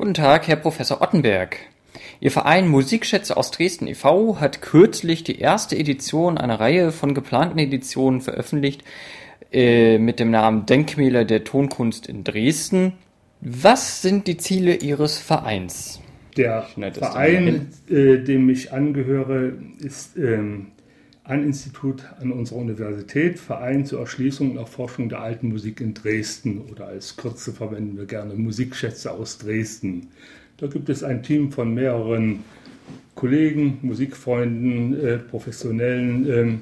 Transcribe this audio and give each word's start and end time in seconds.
Guten 0.00 0.14
Tag, 0.14 0.48
Herr 0.48 0.56
Professor 0.56 1.02
Ottenberg. 1.02 1.58
Ihr 2.20 2.30
Verein 2.30 2.68
Musikschätze 2.68 3.36
aus 3.36 3.50
Dresden 3.50 3.86
e.V. 3.86 4.40
hat 4.40 4.62
kürzlich 4.62 5.24
die 5.24 5.38
erste 5.38 5.76
Edition 5.76 6.38
einer 6.38 6.58
Reihe 6.58 6.90
von 6.90 7.12
geplanten 7.12 7.58
Editionen 7.58 8.22
veröffentlicht 8.22 8.82
äh, 9.52 9.98
mit 9.98 10.18
dem 10.18 10.30
Namen 10.30 10.64
Denkmäler 10.64 11.26
der 11.26 11.44
Tonkunst 11.44 12.06
in 12.06 12.24
Dresden. 12.24 12.94
Was 13.42 14.00
sind 14.00 14.26
die 14.26 14.38
Ziele 14.38 14.76
Ihres 14.76 15.18
Vereins? 15.18 16.00
Der 16.34 16.62
Verein, 16.92 17.68
äh, 17.90 18.16
dem 18.20 18.48
ich 18.48 18.72
angehöre, 18.72 19.52
ist 19.80 20.16
ähm, 20.16 20.68
ein 21.30 21.44
Institut 21.44 22.04
an 22.20 22.32
unserer 22.32 22.58
Universität, 22.58 23.38
Verein 23.38 23.86
zur 23.86 24.00
Erschließung 24.00 24.50
und 24.50 24.56
Erforschung 24.56 25.08
der 25.08 25.20
alten 25.20 25.50
Musik 25.50 25.80
in 25.80 25.94
Dresden 25.94 26.62
oder 26.70 26.88
als 26.88 27.16
Kürze 27.16 27.52
verwenden 27.52 27.96
wir 27.96 28.06
gerne 28.06 28.34
Musikschätze 28.34 29.12
aus 29.12 29.38
Dresden. 29.38 30.08
Da 30.56 30.66
gibt 30.66 30.88
es 30.88 31.04
ein 31.04 31.22
Team 31.22 31.52
von 31.52 31.72
mehreren 31.72 32.40
Kollegen, 33.14 33.78
Musikfreunden, 33.82 35.00
äh, 35.00 35.18
professionellen 35.18 36.28
ähm, 36.28 36.60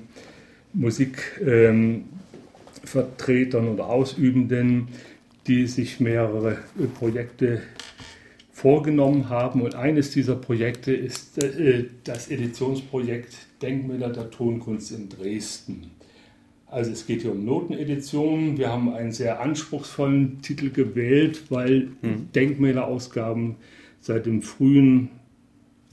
Musikvertretern 0.74 3.64
ähm, 3.64 3.72
oder 3.72 3.86
Ausübenden, 3.86 4.88
die 5.46 5.66
sich 5.66 5.98
mehrere 5.98 6.58
äh, 6.78 6.84
Projekte 6.98 7.62
vorgenommen 8.58 9.28
haben. 9.28 9.62
Und 9.62 9.76
eines 9.76 10.10
dieser 10.10 10.34
Projekte 10.34 10.92
ist 10.92 11.42
äh, 11.42 11.84
das 12.02 12.28
Editionsprojekt 12.28 13.36
Denkmäler 13.62 14.10
der 14.10 14.30
Tonkunst 14.30 14.90
in 14.90 15.08
Dresden. 15.08 15.92
Also 16.66 16.90
es 16.90 17.06
geht 17.06 17.22
hier 17.22 17.32
um 17.32 17.44
Noteneditionen. 17.44 18.58
Wir 18.58 18.70
haben 18.70 18.92
einen 18.92 19.12
sehr 19.12 19.40
anspruchsvollen 19.40 20.42
Titel 20.42 20.70
gewählt, 20.70 21.44
weil 21.50 21.88
mhm. 22.02 22.30
Denkmälerausgaben 22.34 23.56
seit 24.00 24.26
dem 24.26 24.42
frühen 24.42 25.10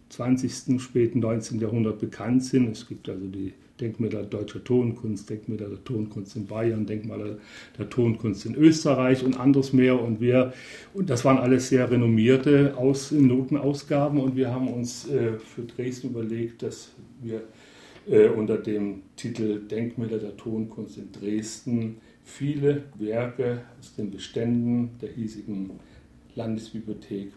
20., 0.09 0.81
späten 0.81 1.19
19. 1.19 1.59
Jahrhundert 1.59 1.99
bekannt 1.99 2.43
sind. 2.43 2.71
Es 2.71 2.87
gibt 2.87 3.07
also 3.07 3.27
die 3.27 3.53
Denkmäler 3.79 4.23
deutscher 4.23 4.63
Tonkunst, 4.63 5.29
Denkmäler 5.29 5.67
der 5.67 5.83
Tonkunst 5.83 6.35
in 6.35 6.47
Bayern, 6.47 6.85
Denkmäler 6.85 7.37
der 7.77 7.89
Tonkunst 7.89 8.45
in 8.45 8.55
Österreich 8.55 9.23
und 9.23 9.39
anderes 9.39 9.73
mehr. 9.73 10.01
Und 10.01 10.21
wir, 10.21 10.53
und 10.93 11.09
das 11.09 11.25
waren 11.25 11.37
alles 11.37 11.69
sehr 11.69 11.89
renommierte 11.89 12.75
Aus, 12.77 13.11
Notenausgaben 13.11 14.19
und 14.19 14.35
wir 14.35 14.51
haben 14.51 14.69
uns 14.69 15.09
äh, 15.09 15.33
für 15.39 15.63
Dresden 15.63 16.11
überlegt, 16.11 16.63
dass 16.63 16.91
wir 17.21 17.43
äh, 18.07 18.27
unter 18.27 18.57
dem 18.57 19.01
Titel 19.15 19.59
Denkmäler 19.67 20.19
der 20.19 20.37
Tonkunst 20.37 20.97
in 20.97 21.11
Dresden 21.11 21.97
viele 22.23 22.83
Werke 22.97 23.61
aus 23.79 23.95
den 23.95 24.11
Beständen 24.11 24.91
der 25.01 25.09
hiesigen 25.09 25.71
Landesbibliothek 26.35 27.31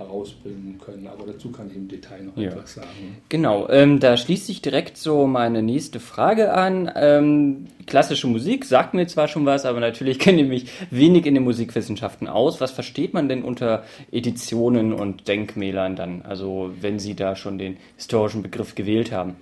herausbringen 0.00 0.80
können. 0.84 1.06
Aber 1.06 1.26
dazu 1.26 1.52
kann 1.52 1.70
ich 1.70 1.76
im 1.76 1.86
Detail 1.86 2.24
noch 2.24 2.36
ja. 2.36 2.50
etwas 2.50 2.74
sagen. 2.74 2.88
Genau, 3.28 3.68
ähm, 3.68 4.00
da 4.00 4.16
schließt 4.16 4.46
sich 4.46 4.60
direkt 4.60 4.96
so 4.96 5.26
meine 5.26 5.62
nächste 5.62 6.00
Frage 6.00 6.52
an. 6.52 6.90
Ähm, 6.96 7.66
klassische 7.86 8.26
Musik 8.26 8.64
sagt 8.64 8.94
mir 8.94 9.06
zwar 9.06 9.28
schon 9.28 9.46
was, 9.46 9.64
aber 9.64 9.78
natürlich 9.78 10.18
kenne 10.18 10.42
ich 10.42 10.48
mich 10.48 10.70
wenig 10.90 11.26
in 11.26 11.34
den 11.34 11.44
Musikwissenschaften 11.44 12.26
aus. 12.26 12.60
Was 12.60 12.72
versteht 12.72 13.14
man 13.14 13.28
denn 13.28 13.44
unter 13.44 13.84
Editionen 14.10 14.92
und 14.92 15.28
Denkmälern 15.28 15.94
dann? 15.94 16.22
Also 16.22 16.72
wenn 16.80 16.98
Sie 16.98 17.14
da 17.14 17.36
schon 17.36 17.58
den 17.58 17.76
historischen 17.96 18.42
Begriff 18.42 18.74
gewählt 18.74 19.12
haben. 19.12 19.36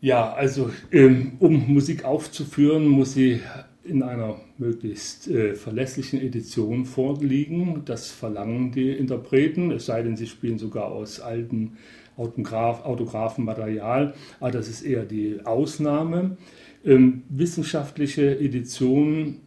Ja, 0.00 0.34
also 0.34 0.70
ähm, 0.92 1.32
um 1.40 1.72
Musik 1.72 2.04
aufzuführen, 2.04 2.86
muss 2.86 3.14
sie 3.14 3.40
in 3.84 4.02
einer 4.02 4.40
möglichst 4.58 5.28
äh, 5.28 5.54
verlässlichen 5.54 6.20
Edition 6.20 6.84
vorliegen. 6.86 7.82
Das 7.84 8.10
verlangen 8.10 8.72
die 8.72 8.90
Interpreten, 8.90 9.70
es 9.70 9.86
sei 9.86 10.02
denn, 10.02 10.16
sie 10.16 10.26
spielen 10.26 10.58
sogar 10.58 10.86
aus 10.86 11.20
altem 11.20 11.72
Autograph, 12.16 12.84
Autographenmaterial, 12.84 14.14
aber 14.40 14.50
das 14.50 14.68
ist 14.68 14.82
eher 14.82 15.04
die 15.04 15.40
Ausnahme. 15.44 16.36
Ähm, 16.84 17.22
wissenschaftliche 17.28 18.38
Editionen 18.38 19.40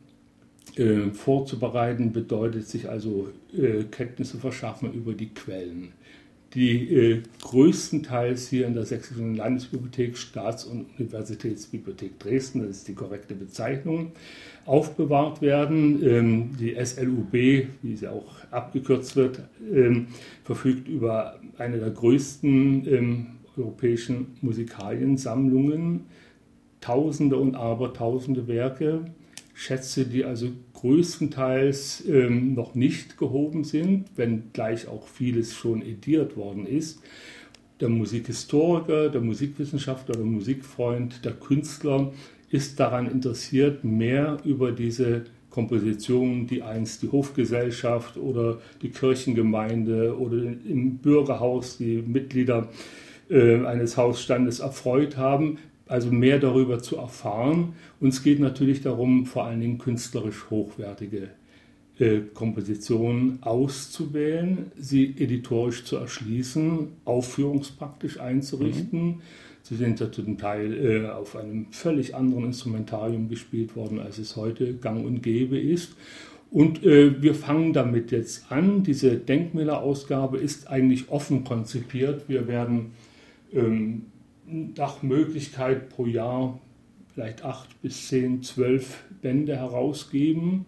äh, 0.75 1.11
vorzubereiten 1.11 2.11
bedeutet 2.11 2.67
sich 2.67 2.89
also 2.89 3.29
äh, 3.55 3.83
Kenntnisse 3.83 4.37
verschaffen 4.37 4.93
über 4.93 5.13
die 5.13 5.29
Quellen 5.29 5.93
die 6.53 6.93
äh, 6.93 7.23
größtenteils 7.41 8.47
hier 8.47 8.67
in 8.67 8.73
der 8.73 8.85
Sächsischen 8.85 9.35
Landesbibliothek, 9.35 10.17
Staats- 10.17 10.65
und 10.65 10.87
Universitätsbibliothek 10.97 12.19
Dresden, 12.19 12.61
das 12.61 12.77
ist 12.77 12.87
die 12.87 12.93
korrekte 12.93 13.35
Bezeichnung, 13.35 14.13
aufbewahrt 14.65 15.41
werden. 15.41 16.01
Ähm, 16.07 16.57
die 16.57 16.75
SLUB, 16.83 17.33
wie 17.33 17.95
sie 17.95 18.07
auch 18.07 18.35
abgekürzt 18.51 19.15
wird, 19.15 19.41
ähm, 19.73 20.07
verfügt 20.43 20.87
über 20.87 21.39
eine 21.57 21.79
der 21.79 21.91
größten 21.91 22.87
ähm, 22.87 23.27
europäischen 23.57 24.37
Musikaliensammlungen, 24.41 26.05
Tausende 26.79 27.37
und 27.37 27.55
Abertausende 27.55 28.47
Werke 28.47 29.05
Schätze, 29.57 30.05
die 30.05 30.23
also 30.23 30.49
größtenteils 30.77 32.03
ähm, 32.07 32.53
noch 32.53 32.75
nicht 32.75 33.17
gehoben 33.17 33.63
sind, 33.63 34.05
wenngleich 34.15 34.87
auch 34.87 35.07
vieles 35.07 35.55
schon 35.55 35.81
ediert 35.81 36.37
worden 36.37 36.67
ist. 36.67 37.01
Der 37.79 37.89
Musikhistoriker, 37.89 39.09
der 39.09 39.21
Musikwissenschaftler, 39.21 40.15
der 40.15 40.25
Musikfreund, 40.25 41.25
der 41.25 41.33
Künstler 41.33 42.11
ist 42.49 42.79
daran 42.79 43.09
interessiert, 43.09 43.83
mehr 43.83 44.37
über 44.45 44.71
diese 44.71 45.25
Kompositionen, 45.49 46.45
die 46.45 46.61
einst 46.61 47.01
die 47.01 47.11
Hofgesellschaft 47.11 48.17
oder 48.17 48.59
die 48.83 48.89
Kirchengemeinde 48.89 50.15
oder 50.17 50.37
im 50.37 50.97
Bürgerhaus 50.97 51.77
die 51.77 52.03
Mitglieder 52.05 52.69
äh, 53.29 53.65
eines 53.65 53.97
Hausstandes 53.97 54.59
erfreut 54.59 55.17
haben, 55.17 55.57
also 55.87 56.11
mehr 56.11 56.39
darüber 56.39 56.79
zu 56.79 56.97
erfahren. 56.97 57.73
Uns 57.99 58.23
geht 58.23 58.39
natürlich 58.39 58.81
darum, 58.81 59.25
vor 59.25 59.45
allen 59.45 59.61
Dingen 59.61 59.77
künstlerisch 59.77 60.49
hochwertige 60.49 61.29
äh, 61.99 62.19
Kompositionen 62.33 63.39
auszuwählen, 63.41 64.71
sie 64.77 65.15
editorisch 65.17 65.83
zu 65.83 65.97
erschließen, 65.97 66.89
aufführungspraktisch 67.05 68.19
einzurichten. 68.19 69.05
Mhm. 69.05 69.21
Sie 69.63 69.75
sind 69.75 69.99
ja 69.99 70.11
zum 70.11 70.37
Teil 70.37 70.73
äh, 70.73 71.09
auf 71.09 71.35
einem 71.35 71.67
völlig 71.71 72.15
anderen 72.15 72.45
Instrumentarium 72.45 73.29
gespielt 73.29 73.75
worden, 73.75 73.99
als 73.99 74.17
es 74.17 74.35
heute 74.35 74.75
gang 74.75 75.05
und 75.05 75.21
gäbe 75.21 75.59
ist. 75.59 75.95
Und 76.51 76.85
äh, 76.85 77.21
wir 77.21 77.35
fangen 77.35 77.73
damit 77.73 78.11
jetzt 78.11 78.51
an. 78.51 78.83
Diese 78.83 79.17
Denkmälerausgabe 79.17 80.37
ist 80.37 80.69
eigentlich 80.69 81.09
offen 81.09 81.43
konzipiert. 81.43 82.29
Wir 82.29 82.47
werden 82.47 82.91
ähm, 83.53 84.03
nach 84.47 85.03
Möglichkeit 85.03 85.89
pro 85.89 86.05
Jahr 86.05 86.59
vielleicht 87.13 87.43
acht 87.43 87.81
bis 87.81 88.07
zehn, 88.07 88.43
zwölf 88.43 89.03
Bände 89.21 89.57
herausgeben 89.57 90.65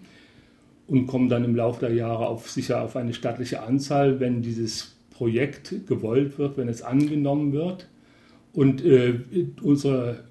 und 0.87 1.05
kommen 1.07 1.29
dann 1.29 1.43
im 1.43 1.55
Laufe 1.55 1.81
der 1.81 1.93
Jahre 1.93 2.27
auf, 2.27 2.49
sicher 2.49 2.83
auf 2.83 2.95
eine 2.95 3.13
stattliche 3.13 3.61
Anzahl, 3.61 4.19
wenn 4.19 4.41
dieses 4.41 4.95
Projekt 5.11 5.87
gewollt 5.87 6.37
wird, 6.37 6.57
wenn 6.57 6.67
es 6.67 6.81
angenommen 6.81 7.53
wird. 7.53 7.87
Und 8.51 8.83
äh, 8.83 9.19
unsere 9.61 10.23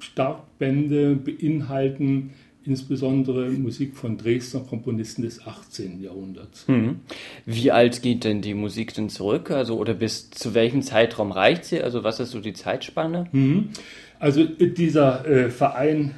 Startbände 0.00 1.14
beinhalten 1.14 2.30
insbesondere 2.64 3.50
Musik 3.50 3.96
von 3.96 4.18
Dresdner 4.18 4.60
Komponisten 4.60 5.22
des 5.22 5.46
18. 5.46 6.00
Jahrhunderts. 6.00 6.66
Mhm. 6.68 7.00
Wie 7.44 7.70
alt 7.70 8.02
geht 8.02 8.24
denn 8.24 8.40
die 8.40 8.54
Musik 8.54 8.94
denn 8.94 9.08
zurück? 9.08 9.50
Also 9.50 9.76
oder 9.76 9.94
bis 9.94 10.30
zu 10.30 10.54
welchem 10.54 10.82
Zeitraum 10.82 11.32
reicht 11.32 11.64
sie? 11.64 11.80
Also 11.80 12.04
was 12.04 12.20
ist 12.20 12.30
so 12.30 12.40
die 12.40 12.52
Zeitspanne? 12.52 13.28
Mhm. 13.32 13.70
Also 14.18 14.44
dieser 14.44 15.26
äh, 15.26 15.50
Verein, 15.50 16.12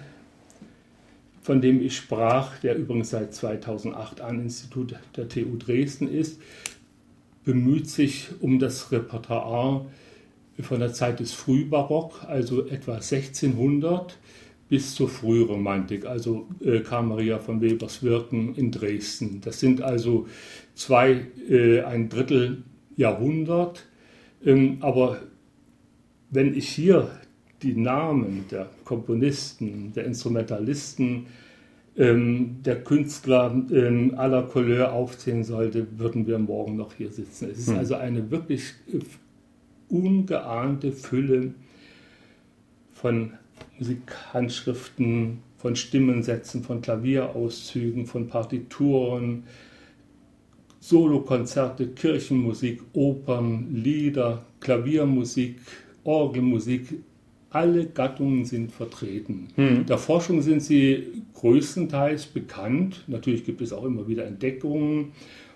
von 1.43 1.61
dem 1.61 1.81
ich 1.83 1.97
sprach, 1.97 2.59
der 2.59 2.77
übrigens 2.77 3.11
seit 3.11 3.35
2008 3.35 4.21
an 4.21 4.41
Institut 4.41 4.95
der 5.17 5.29
TU 5.29 5.57
Dresden 5.57 6.09
ist, 6.09 6.41
bemüht 7.45 7.89
sich 7.89 8.29
um 8.41 8.59
das 8.59 8.93
Repertoire 8.93 9.87
von 10.61 10.81
der 10.81 10.93
Zeit 10.93 11.21
des 11.21 11.33
Frühbarock, 11.33 12.25
also 12.29 12.67
etwa 12.67 12.95
1600 12.95 14.17
bis 14.69 14.95
zur 14.95 15.09
Frühromantik, 15.09 16.07
also 16.07 16.49
äh, 16.61 16.81
Karl 16.81 17.05
Maria 17.05 17.39
von 17.39 17.61
Webers 17.61 18.03
Wirken 18.03 18.55
in 18.55 18.71
Dresden. 18.71 19.41
Das 19.43 19.61
sind 19.61 19.83
also 19.83 20.27
zwei, 20.75 21.27
äh, 21.49 21.83
ein 21.83 22.09
Drittel 22.09 22.63
Jahrhundert. 22.97 23.87
Ähm, 24.45 24.79
aber 24.81 25.19
wenn 26.31 26.55
ich 26.55 26.69
hier 26.69 27.11
die 27.63 27.75
Namen 27.75 28.47
der 28.51 28.69
Komponisten, 28.85 29.93
der 29.93 30.05
Instrumentalisten, 30.05 31.27
ähm, 31.97 32.57
der 32.65 32.83
Künstler 32.83 33.55
ähm, 33.71 34.15
aller 34.17 34.43
Couleur 34.43 34.93
aufzählen 34.93 35.45
sollte, 35.45 35.87
würden 35.99 36.27
wir 36.27 36.39
morgen 36.39 36.77
noch 36.77 36.95
hier 36.95 37.11
sitzen. 37.11 37.49
Es 37.51 37.59
ist 37.59 37.71
hm. 37.71 37.79
also 37.79 37.95
eine 37.95 38.31
wirklich 38.31 38.75
äh, 38.93 38.99
ungeahnte 39.89 40.91
Fülle 40.91 41.55
von 42.93 43.35
Musikhandschriften, 43.79 45.39
von 45.57 45.77
Stimmensätzen, 45.77 46.63
von 46.63 46.83
Klavierauszügen, 46.83 48.07
von 48.07 48.29
Partituren, 48.29 49.45
Solokonzerte, 50.81 51.89
Kirchenmusik, 51.89 52.83
Opern, 52.93 53.75
Lieder, 53.75 54.45
Klaviermusik, 54.61 55.57
Orgelmusik, 56.05 57.01
alle 57.49 57.87
Gattungen 57.87 58.45
sind 58.45 58.73
vertreten. 58.73 59.49
Hm. 59.55 59.87
Der 59.87 59.97
Forschung 59.97 60.43
sind 60.43 60.61
sie 60.61 61.23
größtenteils 61.33 62.27
bekannt. 62.27 63.05
Natürlich 63.07 63.45
gibt 63.45 63.63
es 63.63 63.73
auch 63.73 63.85
immer 63.85 64.07
wieder 64.07 64.27
Entdeckungen. 64.27 65.13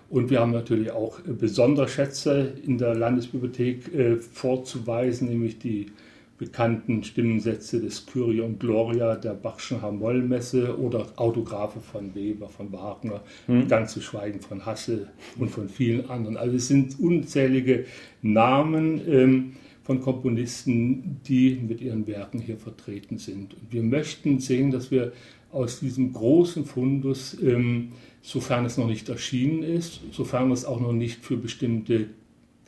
Und 0.09 0.31
wir 0.31 0.39
haben 0.39 0.53
natürlich 0.53 0.89
auch 0.89 1.19
Besonderschätze 1.19 2.53
in 2.65 2.79
der 2.79 2.95
Landesbibliothek 2.95 3.93
äh, 3.93 4.15
vorzuweisen, 4.15 5.27
nämlich 5.27 5.59
die 5.59 5.91
bekannten 6.39 7.03
Stimmensätze 7.03 7.81
des 7.81 8.05
Kyrie 8.05 8.41
und 8.41 8.59
Gloria 8.59 9.15
der 9.15 9.33
Bachschen 9.33 9.81
Hamollmesse 9.81 10.79
oder 10.79 11.05
Autographe 11.17 11.81
von 11.81 12.15
Weber, 12.15 12.47
von 12.47 12.71
Wagner, 12.71 13.21
hm. 13.45 13.67
ganz 13.67 13.93
zu 13.93 14.01
schweigen 14.01 14.39
von 14.39 14.65
Hasse 14.65 15.09
und 15.37 15.51
von 15.51 15.69
vielen 15.69 16.09
anderen. 16.09 16.37
Also 16.37 16.55
es 16.55 16.67
sind 16.67 16.99
unzählige 16.99 17.85
Namen. 18.21 19.01
Ähm, 19.07 19.53
von 19.83 20.01
Komponisten, 20.01 21.19
die 21.27 21.59
mit 21.67 21.81
ihren 21.81 22.05
Werken 22.05 22.37
hier 22.37 22.57
vertreten 22.57 23.17
sind. 23.17 23.55
Und 23.55 23.73
wir 23.73 23.81
möchten 23.81 24.37
sehen, 24.37 24.69
dass 24.69 24.91
wir 24.91 25.13
aus 25.51 25.79
diesem 25.79 26.13
großen 26.13 26.63
Fundus, 26.63 27.35
ähm, 27.41 27.93
sofern 28.21 28.65
es 28.65 28.77
noch 28.77 28.85
nicht 28.85 29.09
erschienen 29.09 29.63
ist, 29.63 30.01
sofern 30.11 30.51
es 30.51 30.63
auch 30.63 30.79
noch 30.79 30.91
nicht 30.91 31.25
für 31.25 31.37
bestimmte 31.37 32.05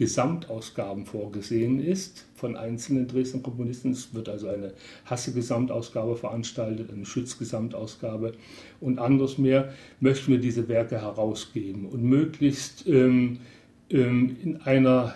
Gesamtausgaben 0.01 1.05
vorgesehen 1.05 1.79
ist 1.79 2.25
von 2.33 2.57
einzelnen 2.57 3.07
Dresdner 3.07 3.43
Komponisten. 3.43 3.91
Es 3.91 4.15
wird 4.15 4.29
also 4.29 4.47
eine 4.47 4.73
Hasse-Gesamtausgabe 5.05 6.15
veranstaltet, 6.15 6.89
eine 6.91 7.05
Schütz-Gesamtausgabe 7.05 8.33
und 8.79 8.97
anderes 8.97 9.37
mehr, 9.37 9.75
möchten 9.99 10.31
wir 10.31 10.39
diese 10.39 10.67
Werke 10.67 10.99
herausgeben 10.99 11.85
und 11.85 12.01
möglichst 12.01 12.87
ähm, 12.87 13.41
ähm, 13.91 14.37
in 14.41 14.61
einer 14.63 15.13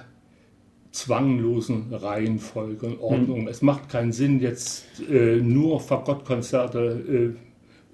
zwanglosen 0.91 1.91
Reihenfolge 1.91 2.85
und 2.85 2.99
Ordnung. 2.99 3.41
Mhm. 3.41 3.47
Es 3.47 3.63
macht 3.63 3.89
keinen 3.89 4.11
Sinn, 4.11 4.39
jetzt 4.39 4.85
äh, 5.09 5.37
nur 5.37 5.79
Fagottkonzerte 5.79 7.33
äh, 7.33 7.44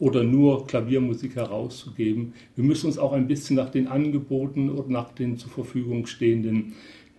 oder 0.02 0.24
nur 0.24 0.66
Klaviermusik 0.66 1.36
herauszugeben. 1.36 2.34
Wir 2.56 2.64
müssen 2.64 2.88
uns 2.88 2.98
auch 2.98 3.14
ein 3.14 3.28
bisschen 3.28 3.56
nach 3.56 3.70
den 3.70 3.88
Angeboten 3.88 4.72
und 4.72 4.90
nach 4.90 5.12
den 5.12 5.38
zur 5.38 5.52
Verfügung 5.52 6.08
stehenden 6.08 6.74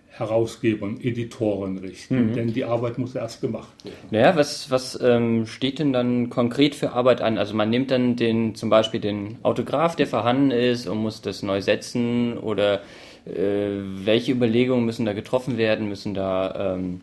Herausgebern, 0.08 0.98
Editoren 1.00 1.78
richten, 1.78 2.30
mhm. 2.30 2.32
denn 2.34 2.52
die 2.52 2.64
Arbeit 2.64 2.98
muss 2.98 3.14
erst 3.14 3.40
gemacht 3.40 3.72
werden. 3.84 3.96
Naja, 4.10 4.36
was, 4.36 4.70
was 4.70 4.98
ähm, 5.00 5.46
steht 5.46 5.78
denn 5.78 5.92
dann 5.92 6.28
konkret 6.28 6.74
für 6.74 6.92
Arbeit 6.92 7.22
an? 7.22 7.38
Also 7.38 7.54
man 7.54 7.70
nimmt 7.70 7.92
dann 7.92 8.16
den, 8.16 8.56
zum 8.56 8.68
Beispiel 8.68 9.00
den 9.00 9.38
Autograph, 9.42 9.94
der 9.94 10.08
vorhanden 10.08 10.50
ist 10.50 10.88
und 10.88 10.98
muss 10.98 11.22
das 11.22 11.42
neu 11.44 11.62
setzen 11.62 12.36
oder 12.36 12.82
äh, 13.24 13.78
welche 14.04 14.32
Überlegungen 14.32 14.84
müssen 14.84 15.06
da 15.06 15.12
getroffen 15.12 15.56
werden? 15.56 15.88
Müssen 15.88 16.14
da 16.14 16.74
ähm, 16.74 17.00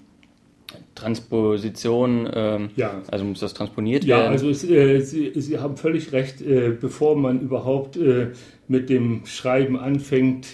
Transpositionen, 0.95 2.29
ähm, 2.33 2.69
ja. 2.75 3.01
also 3.09 3.25
muss 3.25 3.39
das 3.39 3.53
transponiert 3.53 4.03
ja, 4.03 4.17
werden? 4.17 4.25
Ja, 4.25 4.31
also 4.31 4.49
es, 4.49 4.63
äh, 4.63 4.99
Sie, 5.01 5.31
Sie, 5.35 5.59
haben 5.59 5.77
völlig 5.77 6.11
recht. 6.11 6.41
Äh, 6.41 6.71
bevor 6.79 7.15
man 7.15 7.41
überhaupt 7.41 7.97
äh, 7.97 8.31
mit 8.67 8.89
dem 8.89 9.25
Schreiben 9.25 9.79
anfängt, 9.79 10.47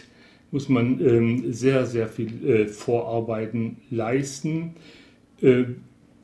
muss 0.51 0.69
man 0.69 1.00
ähm, 1.06 1.51
sehr, 1.51 1.85
sehr 1.85 2.07
viel 2.07 2.47
äh, 2.47 2.67
Vorarbeiten 2.67 3.77
leisten. 3.89 4.75
Äh, 5.41 5.65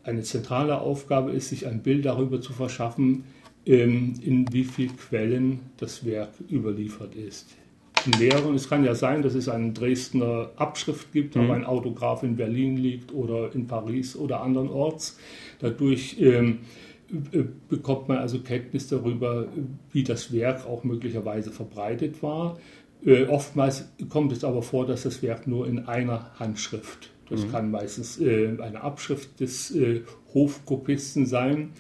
eine 0.03 0.21
zentrale 0.21 0.79
Aufgabe 0.79 1.31
ist, 1.31 1.49
sich 1.49 1.67
ein 1.67 1.81
Bild 1.81 2.05
darüber 2.05 2.41
zu 2.41 2.53
verschaffen, 2.53 3.25
ähm, 3.65 4.13
in 4.21 4.45
wie 4.51 4.63
vielen 4.63 4.95
Quellen 4.97 5.59
das 5.77 6.05
Werk 6.05 6.29
überliefert 6.49 7.15
ist 7.15 7.55
mehreren. 8.19 8.56
Es 8.56 8.69
kann 8.69 8.83
ja 8.83 8.95
sein, 8.95 9.21
dass 9.21 9.36
es 9.36 9.50
eine 9.50 9.71
Dresdner 9.71 10.51
Abschrift 10.56 11.12
gibt, 11.12 11.36
mhm. 11.36 11.42
aber 11.42 11.53
ein 11.56 11.65
Autograph 11.65 12.24
in 12.24 12.36
Berlin 12.36 12.77
liegt 12.77 13.13
oder 13.13 13.53
in 13.53 13.68
Paris 13.68 14.15
oder 14.15 14.42
andernorts. 14.42 15.19
Dadurch 15.59 16.18
ähm, 16.19 16.59
äh, 17.31 17.44
bekommt 17.69 18.07
man 18.07 18.18
also 18.18 18.39
Kenntnis 18.39 18.88
darüber, 18.88 19.48
wie 19.92 20.03
das 20.03 20.31
Werk 20.31 20.65
auch 20.65 20.83
möglicherweise 20.83 21.51
verbreitet 21.51 22.24
war. 22.24 22.57
Äh, 23.06 23.25
oftmals 23.25 23.92
kommt 24.09 24.31
es 24.31 24.44
aber 24.44 24.62
vor, 24.62 24.86
dass 24.86 25.03
das 25.03 25.21
Werk 25.24 25.48
nur 25.48 25.68
in 25.68 25.88
einer 25.88 26.31
Handschrift, 26.39 27.09
das 27.30 27.45
mhm. 27.45 27.51
kann 27.51 27.71
meistens 27.71 28.19
äh, 28.19 28.56
eine 28.62 28.81
Abschrift 28.81 29.39
des 29.39 29.75
äh, 29.75 30.01
Hofkopisten 30.33 31.25
sein, 31.25 31.71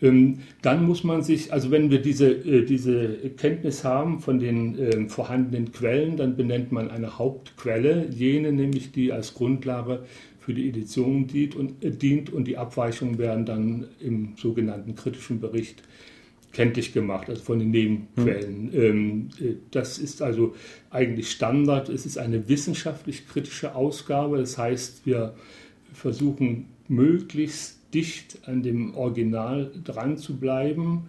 dann 0.00 0.84
muss 0.84 1.04
man 1.04 1.22
sich, 1.22 1.52
also 1.52 1.70
wenn 1.70 1.90
wir 1.90 2.02
diese, 2.02 2.30
äh, 2.30 2.64
diese 2.64 3.08
Kenntnis 3.36 3.82
haben 3.82 4.20
von 4.20 4.38
den 4.38 4.78
ähm, 4.78 5.08
vorhandenen 5.08 5.72
Quellen, 5.72 6.18
dann 6.18 6.36
benennt 6.36 6.70
man 6.70 6.90
eine 6.90 7.18
Hauptquelle, 7.18 8.06
jene 8.10 8.52
nämlich, 8.52 8.92
die 8.92 9.12
als 9.12 9.32
Grundlage 9.32 10.04
für 10.38 10.52
die 10.52 10.68
Edition 10.68 11.26
dient 11.26 11.56
und, 11.56 11.82
äh, 11.82 11.90
dient 11.90 12.30
und 12.30 12.46
die 12.46 12.58
Abweichungen 12.58 13.16
werden 13.16 13.46
dann 13.46 13.86
im 13.98 14.34
sogenannten 14.36 14.94
kritischen 14.94 15.40
Bericht 15.40 15.82
kenntlich 16.52 16.92
gemacht, 16.92 17.28
also 17.28 17.42
von 17.42 17.58
den 17.58 17.70
Nebenquellen. 17.70 18.72
Hm. 18.72 19.28
das 19.72 19.98
ist 19.98 20.22
also 20.22 20.54
eigentlich 20.90 21.30
Standard. 21.30 21.90
Es 21.90 22.06
ist 22.06 22.16
eine 22.16 22.48
wissenschaftlich-kritische 22.48 23.74
Ausgabe. 23.74 24.38
Das 24.38 24.56
heißt, 24.56 25.04
wir 25.04 25.34
versuchen 25.92 26.68
möglichst 26.88 27.75
dicht 27.94 28.46
an 28.46 28.62
dem 28.62 28.94
Original 28.94 29.70
dran 29.84 30.18
zu 30.18 30.36
bleiben, 30.38 31.08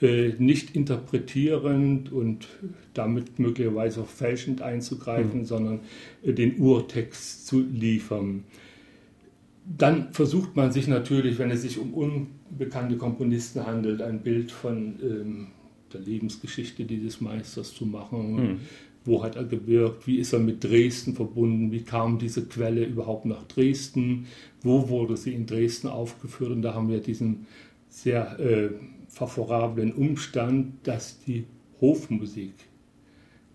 äh, 0.00 0.34
nicht 0.38 0.76
interpretierend 0.76 2.12
und 2.12 2.46
damit 2.94 3.38
möglicherweise 3.38 4.02
auch 4.02 4.06
fälschend 4.06 4.62
einzugreifen, 4.62 5.40
mhm. 5.40 5.44
sondern 5.44 5.80
äh, 6.22 6.32
den 6.32 6.58
Urtext 6.58 7.46
zu 7.46 7.60
liefern. 7.60 8.44
Dann 9.64 10.12
versucht 10.12 10.56
man 10.56 10.72
sich 10.72 10.86
natürlich, 10.86 11.38
wenn 11.38 11.50
es 11.50 11.62
sich 11.62 11.78
um 11.78 11.92
unbekannte 11.92 12.96
Komponisten 12.96 13.66
handelt, 13.66 14.00
ein 14.00 14.20
Bild 14.22 14.52
von 14.52 14.94
ähm, 15.02 15.46
der 15.92 16.00
Lebensgeschichte 16.00 16.84
dieses 16.84 17.20
Meisters 17.20 17.74
zu 17.74 17.84
machen. 17.84 18.60
Wo 19.08 19.22
hat 19.22 19.36
er 19.36 19.44
gewirkt, 19.44 20.06
wie 20.06 20.18
ist 20.18 20.34
er 20.34 20.38
mit 20.38 20.62
Dresden 20.62 21.14
verbunden, 21.14 21.72
wie 21.72 21.80
kam 21.80 22.18
diese 22.18 22.44
Quelle 22.44 22.84
überhaupt 22.84 23.24
nach 23.24 23.42
Dresden, 23.44 24.26
wo 24.62 24.90
wurde 24.90 25.16
sie 25.16 25.32
in 25.32 25.46
Dresden 25.46 25.88
aufgeführt. 25.88 26.50
Und 26.50 26.60
da 26.60 26.74
haben 26.74 26.90
wir 26.90 27.00
diesen 27.00 27.46
sehr 27.88 28.38
äh, 28.38 28.68
favorablen 29.08 29.94
Umstand, 29.94 30.74
dass 30.82 31.20
die 31.20 31.44
Hofmusik 31.80 32.52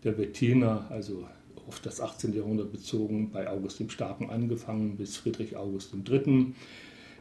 der 0.03 0.17
Wettiner, 0.17 0.87
also 0.89 1.27
auf 1.67 1.79
das 1.81 2.01
18. 2.01 2.33
Jahrhundert 2.33 2.71
bezogen, 2.71 3.29
bei 3.31 3.47
August 3.47 3.79
dem 3.79 3.91
Starken 3.91 4.31
angefangen 4.31 4.97
bis 4.97 5.17
Friedrich 5.17 5.55
August 5.55 5.93
III., 5.93 6.53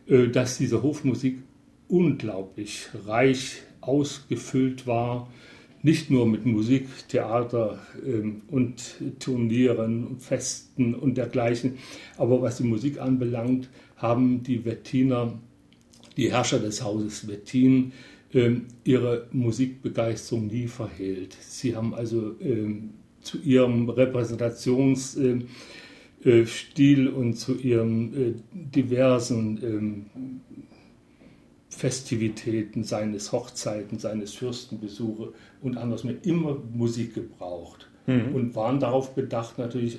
äh, 0.07 0.29
dass 0.29 0.57
diese 0.57 0.83
Hofmusik 0.83 1.37
unglaublich 1.87 2.89
reich 3.07 3.63
ausgefüllt 3.83 4.87
war 4.87 5.29
nicht 5.83 6.11
nur 6.11 6.27
mit 6.27 6.47
Musik, 6.47 6.87
Theater 7.09 7.81
ähm, 8.07 8.43
und 8.49 8.95
Turnieren, 9.19 10.19
Festen 10.19 10.95
und 10.95 11.17
dergleichen, 11.17 11.79
aber 12.17 12.41
was 12.41 12.59
die 12.59 12.65
Musik 12.65 13.01
anbelangt, 13.01 13.69
haben 13.97 14.43
die 14.43 14.65
Wettiner, 14.65 15.39
die 16.17 16.31
Herrscher 16.31 16.59
des 16.59 16.83
Hauses 16.83 17.27
Wettin, 17.29 17.93
ähm, 18.35 18.67
ihre 18.85 19.29
Musikbegeisterung 19.33 20.47
nie 20.47 20.67
verhehlt. 20.67 21.37
Sie 21.41 21.77
haben 21.77 21.95
also 21.95 22.35
ähm, 22.41 22.91
zu 23.21 23.39
ihrem 23.41 23.89
Repräsentationsstil 23.89 25.47
äh, 26.25 27.09
und 27.09 27.35
zu 27.35 27.55
ihren 27.57 28.15
äh, 28.15 28.35
diversen 28.53 30.32
Festivitäten, 31.73 32.85
seines 32.85 33.33
Hochzeiten, 33.33 33.99
seines 33.99 34.35
Fürstenbesuche 34.35 35.33
und 35.63 35.79
anders 35.79 36.05
mehr 36.05 36.17
immer 36.23 36.59
Musik 36.73 37.15
gebraucht 37.15 37.89
mhm. 38.07 38.35
und 38.35 38.55
waren 38.55 38.79
darauf 38.79 39.15
bedacht, 39.15 39.59
natürlich 39.59 39.99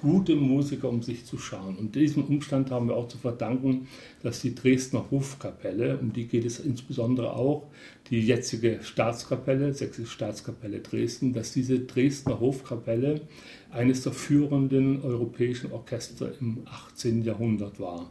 gute 0.00 0.36
Musiker 0.36 0.88
um 0.88 1.02
sich 1.02 1.24
zu 1.24 1.38
schauen. 1.38 1.76
Und 1.76 1.94
diesem 1.94 2.24
Umstand 2.24 2.70
haben 2.70 2.88
wir 2.88 2.96
auch 2.96 3.08
zu 3.08 3.18
verdanken, 3.18 3.88
dass 4.22 4.40
die 4.40 4.54
Dresdner 4.54 5.06
Hofkapelle, 5.10 5.98
um 5.98 6.12
die 6.12 6.26
geht 6.26 6.44
es 6.44 6.60
insbesondere 6.60 7.34
auch, 7.34 7.66
die 8.10 8.20
jetzige 8.20 8.80
Staatskapelle, 8.82 9.74
Sächsische 9.74 10.10
Staatskapelle 10.10 10.80
Dresden, 10.80 11.32
dass 11.32 11.52
diese 11.52 11.80
Dresdner 11.80 12.38
Hofkapelle 12.38 13.22
eines 13.70 14.02
der 14.02 14.12
führenden 14.12 15.02
europäischen 15.02 15.72
Orchester 15.72 16.32
im 16.40 16.62
18. 16.66 17.22
Jahrhundert 17.22 17.80
war. 17.80 18.10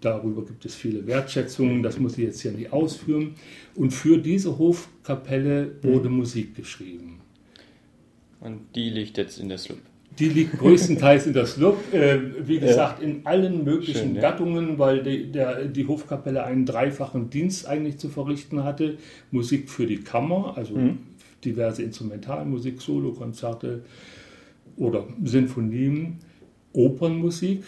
Darüber 0.00 0.44
gibt 0.44 0.64
es 0.64 0.74
viele 0.74 1.06
Wertschätzungen, 1.06 1.82
das 1.82 1.98
muss 1.98 2.18
ich 2.18 2.24
jetzt 2.24 2.40
hier 2.40 2.52
nicht 2.52 2.72
ausführen. 2.72 3.34
Und 3.74 3.92
für 3.92 4.18
diese 4.18 4.58
Hofkapelle 4.58 5.76
wurde 5.82 6.08
mhm. 6.08 6.16
Musik 6.16 6.54
geschrieben. 6.54 7.20
Und 8.40 8.60
die 8.74 8.90
liegt 8.90 9.16
jetzt 9.16 9.38
in 9.38 9.48
der 9.48 9.58
Slup. 9.58 9.78
Die 10.18 10.28
liegt 10.28 10.58
größtenteils 10.58 11.26
in 11.26 11.34
der 11.34 11.46
Slup, 11.46 11.92
äh, 11.92 12.18
wie 12.46 12.58
gesagt, 12.58 13.02
ja. 13.02 13.08
in 13.08 13.26
allen 13.26 13.64
möglichen 13.64 13.98
Schön, 13.98 14.14
ja. 14.14 14.22
Gattungen, 14.22 14.78
weil 14.78 15.02
die, 15.02 15.30
der, 15.30 15.66
die, 15.66 15.86
Hofkapelle 15.86 16.44
einen 16.44 16.64
dreifachen 16.64 17.28
Dienst 17.28 17.66
eigentlich 17.66 17.98
zu 17.98 18.08
verrichten 18.08 18.64
hatte. 18.64 18.96
Musik 19.30 19.68
für 19.68 19.86
die 19.86 19.98
Kammer, 19.98 20.54
also 20.56 20.74
mhm. 20.74 20.98
diverse 21.44 21.82
Instrumentalmusik, 21.82 22.80
Solokonzerte, 22.80 23.82
oder 24.76 25.06
Sinfonien, 25.24 26.18
Opernmusik, 26.72 27.64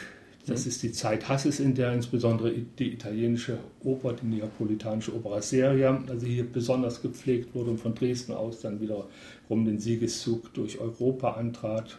das 0.49 0.67
ist 0.67 0.83
die 0.83 0.93
Zeit 0.93 1.29
Hasses, 1.29 1.61
in 1.61 1.75
der 1.75 1.93
insbesondere 1.93 2.53
die 2.53 2.93
italienische 2.93 3.59
Oper, 3.85 4.15
die 4.15 4.27
neapolitanische 4.27 5.15
Opera 5.15 5.43
Seria, 5.43 6.03
also 6.09 6.27
hier 6.27 6.45
besonders 6.45 7.03
gepflegt 7.03 7.55
wurde 7.55 7.71
und 7.71 7.79
von 7.79 7.95
Dresden 7.95 8.33
aus 8.33 8.61
dann 8.61 8.81
wiederum 8.81 9.65
den 9.65 9.79
Siegeszug 9.79 10.53
durch 10.55 10.81
Europa 10.81 11.33
antrat 11.33 11.99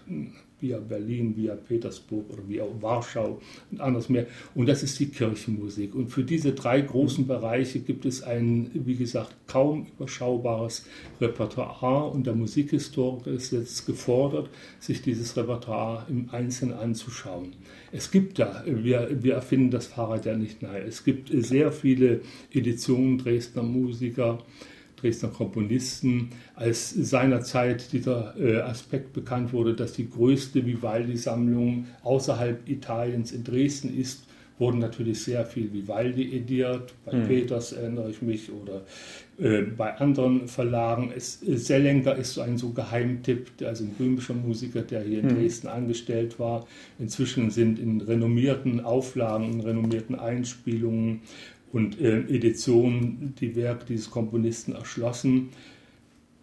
via 0.62 0.78
Berlin, 0.80 1.36
via 1.36 1.56
Petersburg 1.56 2.30
oder 2.30 2.48
via 2.48 2.66
Warschau 2.82 3.42
und 3.72 3.82
anderes 3.82 4.10
mehr. 4.10 4.28
Und 4.56 4.68
das 4.68 4.84
ist 4.84 5.00
die 5.00 5.08
Kirchenmusik. 5.08 5.96
Und 5.96 6.10
für 6.10 6.24
diese 6.24 6.54
drei 6.54 6.82
großen 6.82 7.28
Bereiche 7.28 7.80
gibt 7.80 8.06
es 8.06 8.24
ein, 8.24 8.70
wie 8.74 8.96
gesagt, 8.96 9.36
kaum 9.48 9.88
überschaubares 9.98 10.86
Repertoire. 11.20 12.12
Und 12.12 12.28
der 12.28 12.36
Musikhistoriker 12.36 13.32
ist 13.32 13.52
jetzt 13.52 13.86
gefordert, 13.86 14.50
sich 14.80 15.02
dieses 15.02 15.36
Repertoire 15.38 16.06
im 16.10 16.30
Einzelnen 16.32 16.78
anzuschauen. 16.78 17.54
Es 17.92 18.12
gibt 18.12 18.40
da, 18.40 18.64
wir, 18.66 19.10
wir 19.22 19.34
erfinden 19.34 19.72
das 19.72 19.88
Fahrrad 19.88 20.26
ja 20.26 20.36
nicht 20.36 20.62
neu. 20.62 20.80
Es 20.80 21.04
gibt 21.04 21.32
sehr 21.34 21.72
viele 21.72 22.22
Editionen 22.52 23.18
Dresdner 23.18 23.64
Musiker, 23.64 24.40
Dresdner 25.02 25.30
Komponisten, 25.30 26.30
als 26.56 26.92
seinerzeit 26.92 27.92
dieser 27.94 28.36
äh, 28.40 28.62
Aspekt 28.62 29.14
bekannt 29.14 29.54
wurde, 29.54 29.76
dass 29.76 29.94
die 29.94 30.10
größte 30.10 30.66
Vivaldi-Sammlung 30.66 31.88
außerhalb 32.04 32.68
Italiens 32.68 33.32
in 33.32 33.44
Dresden 33.44 33.98
ist, 33.98 34.24
wurden 34.60 34.80
natürlich 34.80 35.24
sehr 35.24 35.46
viel 35.46 35.72
Vivaldi 35.72 36.36
ediert. 36.36 36.94
Bei 37.06 37.14
mhm. 37.14 37.28
Peters 37.28 37.72
erinnere 37.72 38.10
ich 38.10 38.22
mich 38.22 38.52
oder 38.52 38.82
äh, 39.40 39.62
bei 39.62 39.98
anderen 39.98 40.48
Verlagen. 40.48 41.14
Es, 41.16 41.42
äh, 41.42 41.56
Sellenker 41.56 42.16
ist 42.16 42.34
so 42.34 42.42
ein 42.42 42.58
so 42.58 42.72
Geheimtipp, 42.72 43.52
also 43.64 43.86
ein 43.86 43.92
böhmischer 43.92 44.34
Musiker, 44.34 44.82
der 44.82 45.02
hier 45.02 45.20
in 45.20 45.28
mhm. 45.28 45.36
Dresden 45.36 45.68
angestellt 45.68 46.40
war. 46.40 46.68
Inzwischen 47.00 47.50
sind 47.50 47.80
in 47.80 48.02
renommierten 48.02 48.82
Auflagen, 48.82 49.54
in 49.54 49.62
renommierten 49.62 50.16
Einspielungen 50.16 51.22
und 51.72 52.00
äh, 52.00 52.20
Editionen 52.22 53.36
die 53.40 53.56
Werke 53.56 53.86
dieses 53.86 54.10
Komponisten 54.10 54.74
erschlossen 54.74 55.50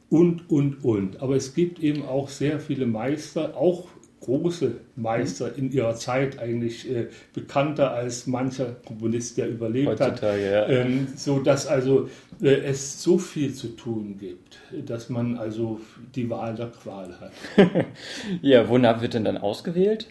und, 0.08 0.48
und, 0.50 0.84
und. 0.84 1.20
Aber 1.20 1.36
es 1.36 1.54
gibt 1.54 1.80
eben 1.80 2.04
auch 2.04 2.28
sehr 2.28 2.60
viele 2.60 2.86
Meister, 2.86 3.56
auch 3.56 3.88
große 4.20 4.72
Meister 4.96 5.56
in 5.56 5.70
ihrer 5.70 5.94
Zeit, 5.94 6.38
eigentlich 6.38 6.90
äh, 6.90 7.06
bekannter 7.32 7.92
als 7.92 8.26
mancher 8.26 8.76
Komponist, 8.84 9.38
der 9.38 9.48
überlebt 9.48 9.88
Heutzutage, 9.88 10.44
hat. 10.44 10.68
Ja. 10.68 10.68
Ähm, 10.68 11.08
so 11.16 11.38
dass 11.38 11.66
also 11.66 12.08
äh, 12.40 12.48
es 12.48 13.02
so 13.02 13.18
viel 13.18 13.54
zu 13.54 13.68
tun 13.68 14.16
gibt, 14.18 14.58
dass 14.84 15.10
man 15.10 15.36
also 15.36 15.80
die 16.14 16.28
Wahl 16.28 16.54
der 16.54 16.68
Qual 16.68 17.14
hat. 17.20 17.32
ja, 18.42 18.68
wonach 18.68 19.00
wird 19.00 19.14
denn 19.14 19.24
dann 19.24 19.38
ausgewählt? 19.38 20.08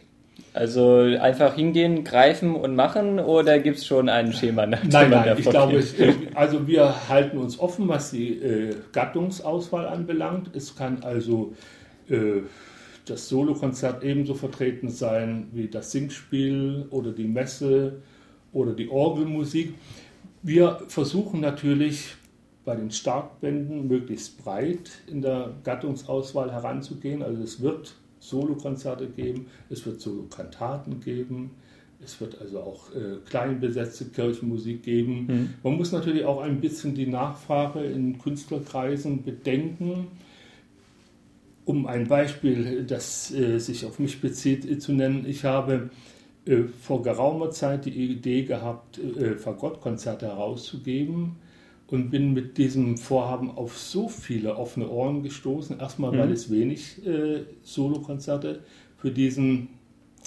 Also 0.53 0.99
einfach 0.99 1.55
hingehen, 1.55 2.05
greifen 2.05 2.55
und 2.55 2.75
machen 2.75 3.19
oder 3.19 3.59
gibt 3.59 3.77
es 3.77 3.85
schon 3.85 4.07
ein 4.07 4.31
Schema? 4.31 4.65
Nach 4.65 4.83
nein, 4.83 5.09
nein, 5.09 5.35
ich 5.37 5.49
glaube, 5.49 5.77
es, 5.77 5.95
also 6.33 6.65
wir 6.65 7.09
halten 7.09 7.37
uns 7.37 7.59
offen, 7.59 7.89
was 7.89 8.11
die 8.11 8.33
äh, 8.35 8.75
Gattungsauswahl 8.93 9.85
anbelangt. 9.85 10.55
Es 10.55 10.75
kann 10.75 11.03
also 11.03 11.53
äh, 12.09 12.41
das 13.05 13.27
Solokonzert 13.27 14.03
ebenso 14.03 14.33
vertreten 14.33 14.89
sein 14.89 15.47
wie 15.51 15.67
das 15.67 15.91
Singspiel 15.91 16.85
oder 16.89 17.11
die 17.11 17.27
Messe 17.27 18.01
oder 18.53 18.73
die 18.73 18.89
Orgelmusik. 18.89 19.73
Wir 20.41 20.79
versuchen 20.87 21.41
natürlich 21.41 22.15
bei 22.63 22.75
den 22.75 22.91
Starkbänden 22.91 23.87
möglichst 23.87 24.43
breit 24.43 24.89
in 25.07 25.21
der 25.21 25.51
Gattungsauswahl 25.63 26.51
heranzugehen. 26.51 27.21
Also 27.21 27.43
es 27.43 27.61
wird 27.61 27.95
Solokonzerte 28.29 29.07
geben, 29.07 29.47
es 29.69 29.85
wird 29.85 30.01
Solokantaten 30.01 30.99
geben, 30.99 31.51
es 32.03 32.19
wird 32.19 32.39
also 32.41 32.59
auch 32.59 32.93
äh, 32.93 33.17
klein 33.25 33.59
besetzte 33.59 34.05
Kirchenmusik 34.05 34.83
geben. 34.83 35.25
Mhm. 35.27 35.49
Man 35.63 35.77
muss 35.77 35.91
natürlich 35.91 36.25
auch 36.25 36.41
ein 36.41 36.59
bisschen 36.59 36.93
die 36.93 37.07
Nachfrage 37.07 37.83
in 37.83 38.19
Künstlerkreisen 38.19 39.23
bedenken. 39.23 40.07
Um 41.63 41.87
ein 41.87 42.07
Beispiel, 42.07 42.83
das 42.83 43.31
äh, 43.31 43.59
sich 43.59 43.85
auf 43.85 43.97
mich 43.97 44.21
bezieht, 44.21 44.69
äh, 44.69 44.77
zu 44.77 44.91
nennen, 44.91 45.25
ich 45.27 45.45
habe 45.45 45.89
äh, 46.45 46.63
vor 46.81 47.01
geraumer 47.01 47.49
Zeit 47.51 47.85
die 47.85 48.11
Idee 48.11 48.43
gehabt, 48.43 48.99
äh, 48.99 49.35
Fagottkonzerte 49.35 50.27
herauszugeben 50.27 51.37
und 51.87 52.09
bin 52.09 52.33
mit 52.33 52.57
diesem 52.57 52.97
Vorhaben 52.97 53.51
auf 53.51 53.77
so 53.77 54.07
viele 54.07 54.55
offene 54.55 54.89
Ohren 54.89 55.23
gestoßen. 55.23 55.79
Erstmal, 55.79 56.11
mhm. 56.11 56.17
weil 56.17 56.31
es 56.31 56.49
wenig 56.49 57.05
äh, 57.05 57.43
Solokonzerte 57.61 58.61
für, 58.97 59.11
diesen, 59.11 59.69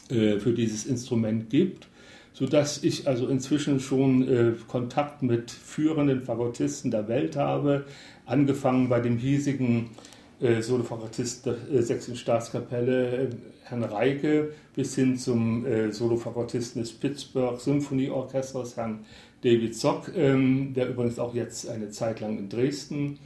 äh, 0.08 0.38
für 0.38 0.52
dieses 0.52 0.86
Instrument 0.86 1.50
gibt, 1.50 1.88
sodass 2.32 2.84
ich 2.84 3.08
also 3.08 3.26
inzwischen 3.26 3.80
schon 3.80 4.28
äh, 4.28 4.52
Kontakt 4.68 5.22
mit 5.22 5.50
führenden 5.50 6.22
Fagottisten 6.22 6.90
der 6.90 7.08
Welt 7.08 7.36
habe, 7.36 7.86
angefangen 8.24 8.88
bei 8.88 9.00
dem 9.00 9.18
hiesigen 9.18 9.90
äh, 10.40 10.62
Solofagottist 10.62 11.46
der 11.46 11.56
äh, 11.72 11.82
Sächsischen 11.82 12.16
Staatskapelle, 12.16 13.22
äh, 13.24 13.28
Herrn 13.64 13.82
Reike, 13.84 14.52
bis 14.74 14.94
hin 14.94 15.16
zum 15.16 15.66
äh, 15.66 15.92
Solofagottisten 15.92 16.82
des 16.82 16.92
Pittsburgh 16.92 17.60
Symphonieorchesters, 17.60 18.76
Herrn 18.76 19.04
David 19.42 19.76
Zock, 19.76 20.10
ähm, 20.16 20.72
der 20.74 20.88
übrigens 20.90 21.18
auch 21.18 21.34
jetzt 21.34 21.68
eine 21.68 21.90
Zeit 21.90 22.20
lang 22.20 22.38
in 22.38 22.48
Dresden 22.48 23.18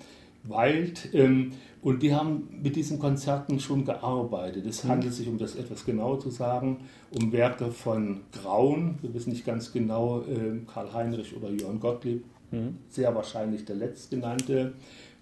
weilt. 0.44 1.08
Ähm, 1.12 1.52
und 1.82 2.02
die 2.02 2.14
haben 2.14 2.48
mit 2.62 2.76
diesen 2.76 2.98
Konzerten 2.98 3.58
schon 3.58 3.84
gearbeitet. 3.84 4.66
Es 4.66 4.84
mhm. 4.84 4.88
handelt 4.88 5.14
sich, 5.14 5.28
um 5.28 5.36
das 5.36 5.56
etwas 5.56 5.84
genauer 5.84 6.20
zu 6.20 6.30
sagen, 6.30 6.84
um 7.10 7.32
Werke 7.32 7.72
von 7.72 8.20
Graun, 8.32 8.98
wir 9.02 9.12
wissen 9.14 9.30
nicht 9.30 9.44
ganz 9.44 9.72
genau, 9.72 10.20
äh, 10.20 10.60
Karl 10.72 10.92
Heinrich 10.92 11.36
oder 11.36 11.50
Jörn 11.50 11.80
Gottlieb, 11.80 12.24
mhm. 12.52 12.78
sehr 12.88 13.14
wahrscheinlich 13.14 13.64
der 13.64 13.76
letztgenannte, 13.76 14.74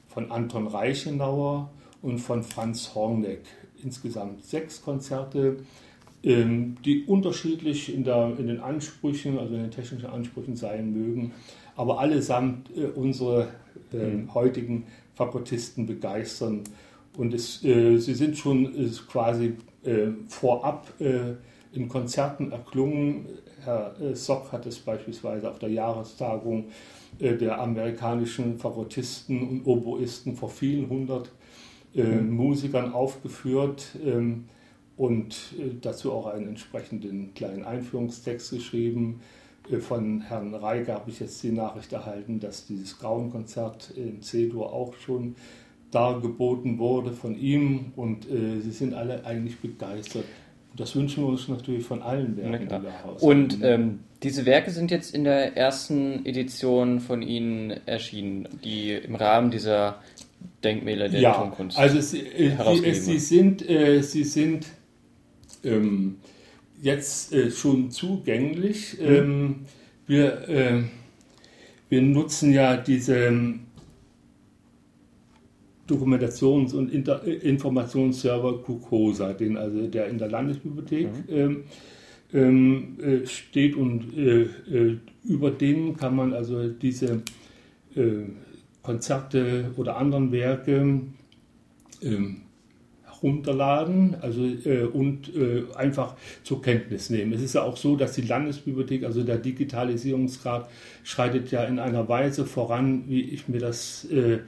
von 0.08 0.30
Anton 0.30 0.66
Reichenauer 0.66 1.70
und 2.02 2.18
von 2.18 2.42
Franz 2.42 2.94
Horneck. 2.94 3.42
Insgesamt 3.82 4.44
sechs 4.44 4.82
Konzerte 4.82 5.58
ähm, 6.22 6.76
die 6.84 7.04
unterschiedlich 7.04 7.94
in, 7.94 8.04
der, 8.04 8.34
in, 8.38 8.46
den 8.46 8.60
Ansprüchen, 8.60 9.38
also 9.38 9.54
in 9.54 9.62
den 9.62 9.70
technischen 9.70 10.06
Ansprüchen 10.06 10.54
sein 10.54 10.92
mögen, 10.92 11.32
aber 11.76 11.98
allesamt 11.98 12.70
äh, 12.76 12.84
unsere 12.84 13.48
äh, 13.92 13.96
mhm. 13.96 14.34
heutigen 14.34 14.84
Fakultisten 15.14 15.86
begeistern. 15.86 16.64
Und 17.16 17.34
es, 17.34 17.64
äh, 17.64 17.96
sie 17.98 18.14
sind 18.14 18.36
schon 18.36 18.66
äh, 18.66 18.88
quasi 19.10 19.56
äh, 19.84 20.08
vorab 20.28 20.92
in 21.72 21.88
Konzerten 21.88 22.52
erklungen. 22.52 23.26
Herr 23.64 23.94
Sock 24.14 24.52
hat 24.52 24.66
es 24.66 24.78
beispielsweise 24.78 25.50
auf 25.50 25.58
der 25.58 25.70
Jahrestagung 25.70 26.66
der 27.18 27.60
amerikanischen 27.60 28.58
Fagottisten 28.58 29.42
und 29.42 29.66
Oboisten 29.66 30.36
vor 30.36 30.50
vielen 30.50 30.88
hundert 30.88 31.30
mhm. 31.94 32.30
Musikern 32.30 32.92
aufgeführt. 32.92 33.96
Ähm, 34.04 34.44
und 35.00 35.54
äh, 35.58 35.70
dazu 35.80 36.12
auch 36.12 36.26
einen 36.26 36.48
entsprechenden 36.48 37.32
kleinen 37.32 37.64
Einführungstext 37.64 38.50
geschrieben. 38.50 39.22
Äh, 39.70 39.78
von 39.78 40.20
Herrn 40.20 40.54
Reiger 40.54 40.92
habe 40.92 41.10
ich 41.10 41.20
jetzt 41.20 41.42
die 41.42 41.52
Nachricht 41.52 41.94
erhalten, 41.94 42.38
dass 42.38 42.66
dieses 42.66 42.98
Grauenkonzert 42.98 43.92
in 43.96 44.20
C-Dur 44.20 44.70
auch 44.70 44.94
schon 44.96 45.36
dargeboten 45.90 46.78
wurde 46.78 47.12
von 47.12 47.38
ihm 47.38 47.92
und 47.96 48.30
äh, 48.30 48.60
sie 48.60 48.72
sind 48.72 48.92
alle 48.92 49.24
eigentlich 49.24 49.58
begeistert. 49.58 50.24
Das 50.76 50.94
wünschen 50.94 51.24
wir 51.24 51.30
uns 51.30 51.48
natürlich 51.48 51.84
von 51.84 52.02
allen 52.02 52.36
Werken, 52.36 52.68
die 52.68 52.82
wir 52.82 53.02
haben. 53.02 53.16
Und 53.20 53.58
ähm, 53.62 54.00
diese 54.22 54.44
Werke 54.44 54.70
sind 54.70 54.90
jetzt 54.90 55.14
in 55.14 55.24
der 55.24 55.56
ersten 55.56 56.24
Edition 56.26 57.00
von 57.00 57.22
Ihnen 57.22 57.70
erschienen, 57.86 58.48
die 58.62 58.92
im 58.92 59.14
Rahmen 59.14 59.50
dieser 59.50 60.00
Denkmäler 60.62 61.08
der 61.08 61.20
ja, 61.20 61.32
Tonkunst. 61.32 61.78
Also 61.78 62.00
sie, 62.00 62.20
äh, 62.20 62.94
sie, 62.94 63.18
sind, 63.18 63.68
äh, 63.68 64.02
sie 64.02 64.24
sind 64.24 64.66
ähm, 65.64 66.16
jetzt 66.82 67.32
äh, 67.32 67.50
schon 67.50 67.90
zugänglich. 67.90 68.98
Mhm. 69.00 69.06
Ähm, 69.06 69.54
wir, 70.06 70.48
äh, 70.48 70.82
wir 71.88 72.02
nutzen 72.02 72.52
ja 72.52 72.76
diese 72.76 73.26
ähm, 73.26 73.60
Dokumentations- 75.88 76.74
und 76.74 76.92
Inter 76.92 77.26
äh, 77.26 77.32
Informationsserver 77.32 78.62
KUKOSA, 78.62 79.32
den 79.32 79.56
also 79.56 79.86
der 79.86 80.08
in 80.08 80.18
der 80.18 80.28
Landesbibliothek 80.28 81.06
mhm. 81.06 81.34
ähm, 81.34 81.64
ähm 82.32 82.96
äh, 83.00 83.26
steht 83.26 83.76
und 83.76 84.16
äh, 84.16 84.42
äh, 84.42 84.98
über 85.24 85.50
den 85.50 85.96
kann 85.96 86.14
man 86.14 86.32
also 86.32 86.68
diese 86.68 87.22
Konzerte 88.90 89.70
oder 89.76 89.96
anderen 89.96 90.32
Werke 90.32 91.00
ähm, 92.02 92.42
runterladen 93.22 94.16
also, 94.20 94.44
äh, 94.44 94.82
und 94.82 95.32
äh, 95.36 95.62
einfach 95.76 96.16
zur 96.42 96.60
Kenntnis 96.60 97.08
nehmen. 97.08 97.32
Es 97.32 97.40
ist 97.40 97.54
ja 97.54 97.62
auch 97.62 97.76
so, 97.76 97.94
dass 97.94 98.14
die 98.14 98.22
Landesbibliothek, 98.22 99.04
also 99.04 99.22
der 99.22 99.38
Digitalisierungsgrad, 99.38 100.68
schreitet 101.04 101.52
ja 101.52 101.62
in 101.64 101.78
einer 101.78 102.08
Weise 102.08 102.46
voran, 102.46 103.04
wie 103.06 103.20
ich 103.20 103.46
mir 103.46 103.60
das, 103.60 104.06
äh, 104.06 104.38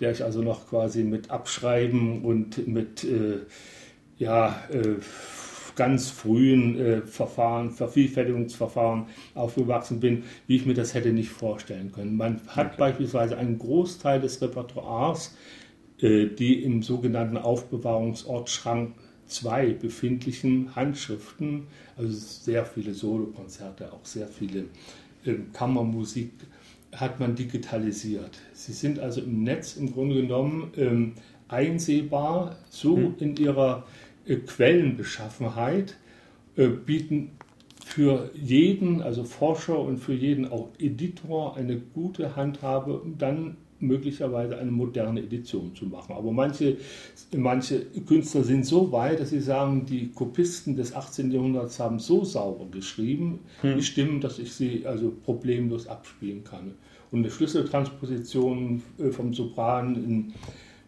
der 0.00 0.10
ich 0.10 0.24
also 0.24 0.42
noch 0.42 0.68
quasi 0.68 1.04
mit 1.04 1.30
Abschreiben 1.30 2.22
und 2.22 2.66
mit 2.66 3.04
äh, 3.04 3.40
ja, 4.18 4.60
äh, 4.72 4.96
ganz 5.76 6.10
frühen 6.10 6.78
äh, 6.78 7.02
Verfahren, 7.02 7.70
Vervielfältigungsverfahren 7.70 9.06
aufgewachsen 9.34 10.00
bin, 10.00 10.24
wie 10.46 10.56
ich 10.56 10.66
mir 10.66 10.74
das 10.74 10.94
hätte 10.94 11.12
nicht 11.12 11.30
vorstellen 11.30 11.92
können. 11.92 12.16
Man 12.16 12.40
hat 12.48 12.68
okay. 12.68 12.76
beispielsweise 12.78 13.36
einen 13.36 13.58
Großteil 13.58 14.20
des 14.20 14.40
Repertoires, 14.40 15.36
äh, 16.00 16.26
die 16.26 16.62
im 16.62 16.82
sogenannten 16.82 17.36
Aufbewahrungsort 17.36 18.50
Schrank 18.50 18.94
2 19.26 19.72
befindlichen 19.74 20.76
Handschriften, 20.76 21.66
also 21.96 22.10
sehr 22.12 22.64
viele 22.66 22.94
Solokonzerte, 22.94 23.92
auch 23.92 24.04
sehr 24.04 24.28
viele 24.28 24.66
äh, 25.24 25.34
Kammermusik, 25.52 26.32
hat 26.92 27.18
man 27.18 27.34
digitalisiert. 27.34 28.38
Sie 28.52 28.72
sind 28.72 28.98
also 28.98 29.20
im 29.20 29.42
Netz 29.42 29.76
im 29.76 29.92
Grunde 29.92 30.14
genommen 30.14 30.72
ähm, 30.76 31.14
einsehbar, 31.48 32.56
so 32.70 32.96
hm. 32.96 33.14
in 33.18 33.36
ihrer 33.36 33.84
Quellenbeschaffenheit, 34.24 35.96
äh, 36.56 36.68
bieten 36.68 37.32
für 37.84 38.30
jeden, 38.34 39.02
also 39.02 39.24
Forscher 39.24 39.78
und 39.78 39.98
für 39.98 40.14
jeden 40.14 40.50
auch 40.50 40.70
Editor 40.78 41.56
eine 41.56 41.78
gute 41.78 42.34
Handhabe, 42.34 42.98
um 42.98 43.18
dann 43.18 43.56
möglicherweise 43.80 44.56
eine 44.56 44.70
moderne 44.70 45.20
Edition 45.20 45.74
zu 45.74 45.86
machen. 45.86 46.14
Aber 46.14 46.32
manche, 46.32 46.78
manche 47.36 47.80
Künstler 48.06 48.42
sind 48.44 48.64
so 48.66 48.90
weit, 48.92 49.20
dass 49.20 49.30
sie 49.30 49.40
sagen, 49.40 49.84
die 49.86 50.08
Kopisten 50.08 50.76
des 50.76 50.94
18. 50.94 51.30
Jahrhunderts 51.30 51.78
haben 51.78 51.98
so 51.98 52.24
sauber 52.24 52.66
geschrieben, 52.70 53.40
hm. 53.60 53.76
die 53.76 53.82
Stimmen, 53.82 54.20
dass 54.20 54.38
ich 54.38 54.52
sie 54.52 54.86
also 54.86 55.12
problemlos 55.24 55.86
abspielen 55.86 56.44
kann. 56.44 56.74
Und 57.10 57.20
eine 57.20 57.30
Schlüsseltransposition 57.30 58.82
äh, 58.98 59.10
vom 59.10 59.34
Sopran 59.34 59.94
in 59.96 60.32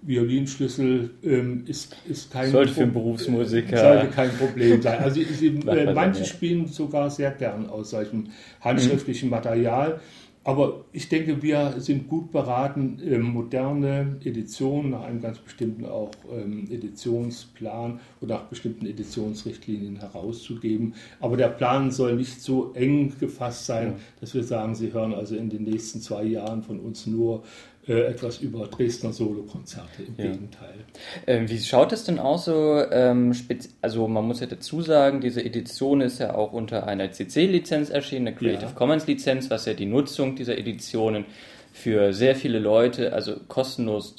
Violinschlüssel 0.02 1.10
ähm, 1.22 1.64
ist, 1.66 1.96
ist 2.08 2.30
kein 2.32 2.50
sollte 2.50 2.72
für 2.72 2.82
einen 2.82 2.92
Berufsmusiker 2.92 3.76
sollte 3.76 4.08
kein 4.08 4.30
Problem 4.30 4.80
sein. 4.82 4.98
Also 4.98 5.20
sie, 5.20 5.46
äh, 5.66 5.92
manche 5.92 6.24
spielen 6.24 6.66
sogar 6.68 7.10
sehr 7.10 7.32
gern 7.32 7.68
aus 7.68 7.90
solchem 7.90 8.28
handschriftlichen 8.60 9.30
Material. 9.30 10.00
Aber 10.46 10.84
ich 10.92 11.08
denke, 11.08 11.42
wir 11.42 11.74
sind 11.78 12.06
gut 12.06 12.30
beraten, 12.30 13.00
ähm, 13.04 13.22
moderne 13.22 14.20
Editionen 14.24 14.90
nach 14.92 15.02
einem 15.02 15.20
ganz 15.20 15.40
bestimmten 15.40 15.84
auch 15.84 16.12
ähm, 16.32 16.68
Editionsplan 16.70 17.98
oder 18.20 18.36
nach 18.36 18.44
bestimmten 18.44 18.86
Editionsrichtlinien 18.86 19.96
herauszugeben. 19.96 20.94
Aber 21.18 21.36
der 21.36 21.48
Plan 21.48 21.90
soll 21.90 22.14
nicht 22.14 22.40
so 22.40 22.72
eng 22.74 23.12
gefasst 23.18 23.66
sein, 23.66 23.94
dass 24.20 24.34
wir 24.34 24.44
sagen, 24.44 24.76
Sie 24.76 24.92
hören 24.92 25.14
also 25.14 25.34
in 25.34 25.50
den 25.50 25.64
nächsten 25.64 26.00
zwei 26.00 26.22
Jahren 26.22 26.62
von 26.62 26.78
uns 26.78 27.08
nur 27.08 27.42
äh, 27.42 27.75
etwas 27.94 28.38
über 28.38 28.66
Dresdner 28.66 29.12
Solokonzerte. 29.12 30.02
Im 30.02 30.14
ja. 30.16 30.30
Gegenteil. 30.32 30.74
Ähm, 31.26 31.48
wie 31.48 31.58
schaut 31.58 31.92
es 31.92 32.04
denn 32.04 32.18
aus 32.18 32.46
so? 32.46 32.82
Ähm, 32.90 33.32
also 33.80 34.08
man 34.08 34.24
muss 34.24 34.40
ja 34.40 34.46
dazu 34.46 34.82
sagen, 34.82 35.20
diese 35.20 35.44
Edition 35.44 36.00
ist 36.00 36.18
ja 36.18 36.34
auch 36.34 36.52
unter 36.52 36.86
einer 36.86 37.12
CC-Lizenz 37.12 37.90
erschienen, 37.90 38.28
eine 38.28 38.36
Creative 38.36 38.66
ja. 38.66 38.72
Commons-Lizenz, 38.72 39.50
was 39.50 39.66
ja 39.66 39.74
die 39.74 39.86
Nutzung 39.86 40.34
dieser 40.34 40.58
Editionen 40.58 41.24
für 41.72 42.12
sehr 42.12 42.34
viele 42.34 42.58
Leute 42.58 43.12
also 43.12 43.36
kostenlos 43.48 44.16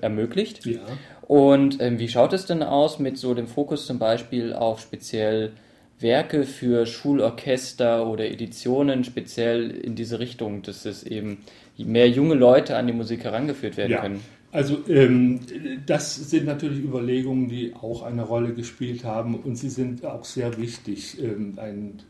ermöglicht. 0.00 0.64
Ja. 0.64 0.78
Und 1.22 1.80
ähm, 1.80 1.98
wie 1.98 2.08
schaut 2.08 2.32
es 2.32 2.46
denn 2.46 2.62
aus 2.62 2.98
mit 2.98 3.18
so 3.18 3.34
dem 3.34 3.46
Fokus 3.46 3.86
zum 3.86 3.98
Beispiel 3.98 4.52
auf 4.52 4.80
speziell 4.80 5.52
Werke 6.00 6.44
für 6.44 6.86
Schulorchester 6.86 8.06
oder 8.06 8.24
Editionen 8.30 9.04
speziell 9.04 9.70
in 9.70 9.94
diese 9.94 10.18
Richtung, 10.18 10.62
dass 10.62 10.86
es 10.86 11.02
eben 11.02 11.44
mehr 11.84 12.08
junge 12.08 12.34
Leute 12.34 12.76
an 12.76 12.86
die 12.86 12.92
Musik 12.92 13.24
herangeführt 13.24 13.76
werden 13.76 13.92
ja. 13.92 14.00
können. 14.00 14.20
Also 14.52 14.78
ähm, 14.88 15.40
das 15.86 16.16
sind 16.16 16.46
natürlich 16.46 16.82
Überlegungen, 16.82 17.48
die 17.48 17.72
auch 17.74 18.02
eine 18.02 18.22
Rolle 18.22 18.52
gespielt 18.52 19.04
haben 19.04 19.36
und 19.36 19.56
sie 19.56 19.70
sind 19.70 20.04
auch 20.04 20.24
sehr 20.24 20.58
wichtig. 20.58 21.22
Ähm, 21.22 21.54
ein 21.56 22.02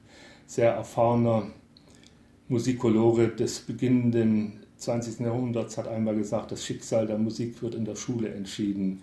sehr 0.46 0.72
erfahrener 0.72 1.48
Musikologe 2.48 3.28
des 3.28 3.60
beginnenden 3.60 4.60
20. 4.78 5.20
Jahrhunderts 5.20 5.76
hat 5.76 5.86
einmal 5.86 6.16
gesagt, 6.16 6.50
das 6.50 6.64
Schicksal 6.64 7.06
der 7.06 7.18
Musik 7.18 7.62
wird 7.62 7.74
in 7.74 7.84
der 7.84 7.94
Schule 7.94 8.30
entschieden. 8.30 9.02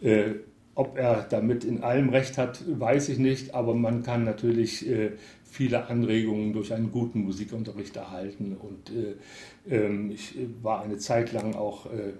Äh, 0.00 0.30
ob 0.78 0.96
er 0.96 1.26
damit 1.28 1.64
in 1.64 1.82
allem 1.82 2.08
recht 2.10 2.38
hat, 2.38 2.62
weiß 2.68 3.08
ich 3.08 3.18
nicht, 3.18 3.52
aber 3.52 3.74
man 3.74 4.04
kann 4.04 4.22
natürlich 4.22 4.88
äh, 4.88 5.10
viele 5.42 5.88
Anregungen 5.88 6.52
durch 6.52 6.72
einen 6.72 6.92
guten 6.92 7.24
Musikunterricht 7.24 7.96
erhalten. 7.96 8.56
Und 8.56 8.92
äh, 8.94 9.16
ähm, 9.74 10.12
ich 10.12 10.36
war 10.62 10.82
eine 10.82 10.98
Zeit 10.98 11.32
lang 11.32 11.56
auch 11.56 11.86
äh, 11.86 12.10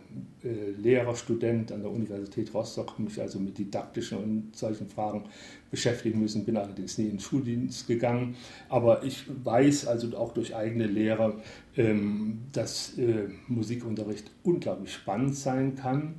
äh, 0.44 0.70
Lehrer, 0.76 1.14
Student 1.14 1.70
an 1.70 1.82
der 1.82 1.92
Universität 1.92 2.52
Rostock, 2.52 2.98
mich 2.98 3.20
also 3.20 3.38
mit 3.38 3.56
didaktischen 3.58 4.18
und 4.18 4.56
solchen 4.56 4.88
Fragen 4.88 5.26
beschäftigen 5.70 6.18
müssen, 6.18 6.44
bin 6.44 6.56
allerdings 6.56 6.98
nie 6.98 7.04
in 7.04 7.10
den 7.10 7.20
Schuldienst 7.20 7.86
gegangen. 7.86 8.34
Aber 8.68 9.04
ich 9.04 9.24
weiß 9.44 9.86
also 9.86 10.16
auch 10.16 10.34
durch 10.34 10.56
eigene 10.56 10.88
Lehre, 10.88 11.34
ähm, 11.76 12.38
dass 12.50 12.98
äh, 12.98 13.28
Musikunterricht 13.46 14.32
unglaublich 14.42 14.94
spannend 14.94 15.36
sein 15.36 15.76
kann. 15.76 16.16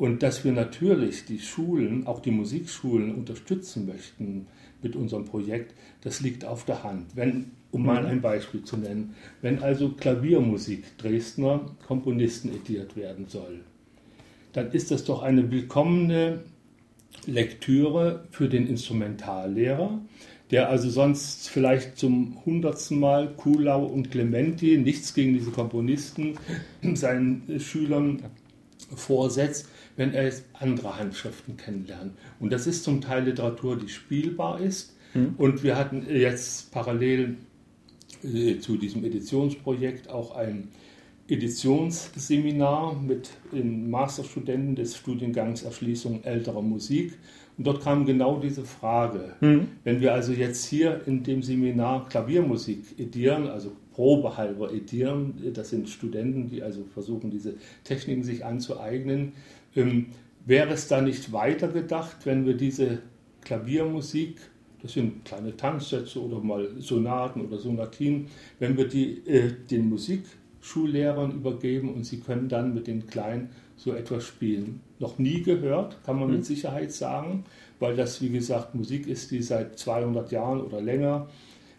Und 0.00 0.22
dass 0.22 0.46
wir 0.46 0.52
natürlich 0.52 1.26
die 1.26 1.40
Schulen, 1.40 2.06
auch 2.06 2.20
die 2.20 2.30
Musikschulen 2.30 3.14
unterstützen 3.14 3.84
möchten 3.84 4.46
mit 4.82 4.96
unserem 4.96 5.26
Projekt, 5.26 5.74
das 6.00 6.22
liegt 6.22 6.46
auf 6.46 6.64
der 6.64 6.84
Hand. 6.84 7.16
Wenn, 7.16 7.50
um 7.70 7.84
mal 7.84 8.04
mhm. 8.04 8.08
ein 8.08 8.20
Beispiel 8.22 8.64
zu 8.64 8.78
nennen, 8.78 9.14
wenn 9.42 9.58
also 9.58 9.90
Klaviermusik 9.90 10.96
Dresdner 10.96 11.66
Komponisten 11.86 12.48
ediert 12.48 12.96
werden 12.96 13.26
soll, 13.28 13.60
dann 14.54 14.72
ist 14.72 14.90
das 14.90 15.04
doch 15.04 15.20
eine 15.22 15.50
willkommene 15.50 16.44
Lektüre 17.26 18.24
für 18.30 18.48
den 18.48 18.66
Instrumentallehrer, 18.68 20.00
der 20.50 20.70
also 20.70 20.88
sonst 20.88 21.50
vielleicht 21.50 21.98
zum 21.98 22.38
hundertsten 22.46 22.98
Mal 22.98 23.34
Kuhlau 23.36 23.84
und 23.84 24.10
Clementi, 24.10 24.78
nichts 24.78 25.12
gegen 25.12 25.34
diese 25.34 25.50
Komponisten, 25.50 26.38
seinen 26.94 27.60
Schülern 27.60 28.22
vorsetzt, 28.94 29.68
wenn 29.96 30.14
er 30.14 30.24
jetzt 30.24 30.44
andere 30.54 30.98
Handschriften 30.98 31.56
kennenlernt. 31.56 32.12
Und 32.38 32.52
das 32.52 32.66
ist 32.66 32.84
zum 32.84 33.00
Teil 33.00 33.24
Literatur, 33.24 33.76
die 33.76 33.88
spielbar 33.88 34.60
ist. 34.60 34.96
Mhm. 35.14 35.34
Und 35.36 35.62
wir 35.62 35.76
hatten 35.76 36.06
jetzt 36.08 36.70
parallel 36.72 37.36
äh, 38.22 38.58
zu 38.58 38.76
diesem 38.76 39.04
Editionsprojekt 39.04 40.08
auch 40.08 40.36
ein 40.36 40.68
Editionsseminar 41.28 42.94
mit 43.00 43.30
den 43.52 43.88
Masterstudenten 43.88 44.74
des 44.74 44.96
Studiengangs 44.96 45.62
Erschließung 45.62 46.24
älterer 46.24 46.62
Musik. 46.62 47.12
Und 47.56 47.66
dort 47.66 47.82
kam 47.82 48.06
genau 48.06 48.40
diese 48.40 48.64
Frage. 48.64 49.34
Mhm. 49.40 49.68
Wenn 49.84 50.00
wir 50.00 50.12
also 50.12 50.32
jetzt 50.32 50.64
hier 50.64 51.02
in 51.06 51.22
dem 51.22 51.42
Seminar 51.42 52.08
Klaviermusik 52.08 52.98
edieren, 52.98 53.48
also 53.48 53.72
probehalber 54.00 54.72
edieren, 54.72 55.34
das 55.52 55.68
sind 55.68 55.90
Studenten, 55.90 56.48
die 56.48 56.62
also 56.62 56.84
versuchen, 56.94 57.30
diese 57.30 57.56
Techniken 57.84 58.22
sich 58.22 58.46
anzueignen, 58.46 59.32
ähm, 59.76 60.06
wäre 60.46 60.72
es 60.72 60.88
da 60.88 61.02
nicht 61.02 61.34
weitergedacht, 61.34 62.24
wenn 62.24 62.46
wir 62.46 62.54
diese 62.54 63.00
Klaviermusik, 63.42 64.38
das 64.80 64.94
sind 64.94 65.26
kleine 65.26 65.54
Tanzsätze 65.54 66.18
oder 66.18 66.38
mal 66.40 66.70
Sonaten 66.78 67.42
oder 67.42 67.58
Sonatinen, 67.58 68.28
wenn 68.58 68.78
wir 68.78 68.88
die 68.88 69.18
äh, 69.26 69.52
den 69.70 69.90
Musikschullehrern 69.90 71.32
übergeben 71.32 71.92
und 71.92 72.06
sie 72.06 72.20
können 72.20 72.48
dann 72.48 72.72
mit 72.72 72.86
den 72.86 73.06
Kleinen 73.06 73.50
so 73.76 73.92
etwas 73.92 74.24
spielen. 74.24 74.80
Noch 74.98 75.18
nie 75.18 75.42
gehört, 75.42 76.02
kann 76.06 76.18
man 76.18 76.28
mhm. 76.28 76.36
mit 76.36 76.46
Sicherheit 76.46 76.90
sagen, 76.90 77.44
weil 77.78 77.96
das, 77.96 78.22
wie 78.22 78.30
gesagt, 78.30 78.74
Musik 78.74 79.06
ist, 79.06 79.30
die 79.30 79.42
seit 79.42 79.78
200 79.78 80.32
Jahren 80.32 80.62
oder 80.62 80.80
länger 80.80 81.28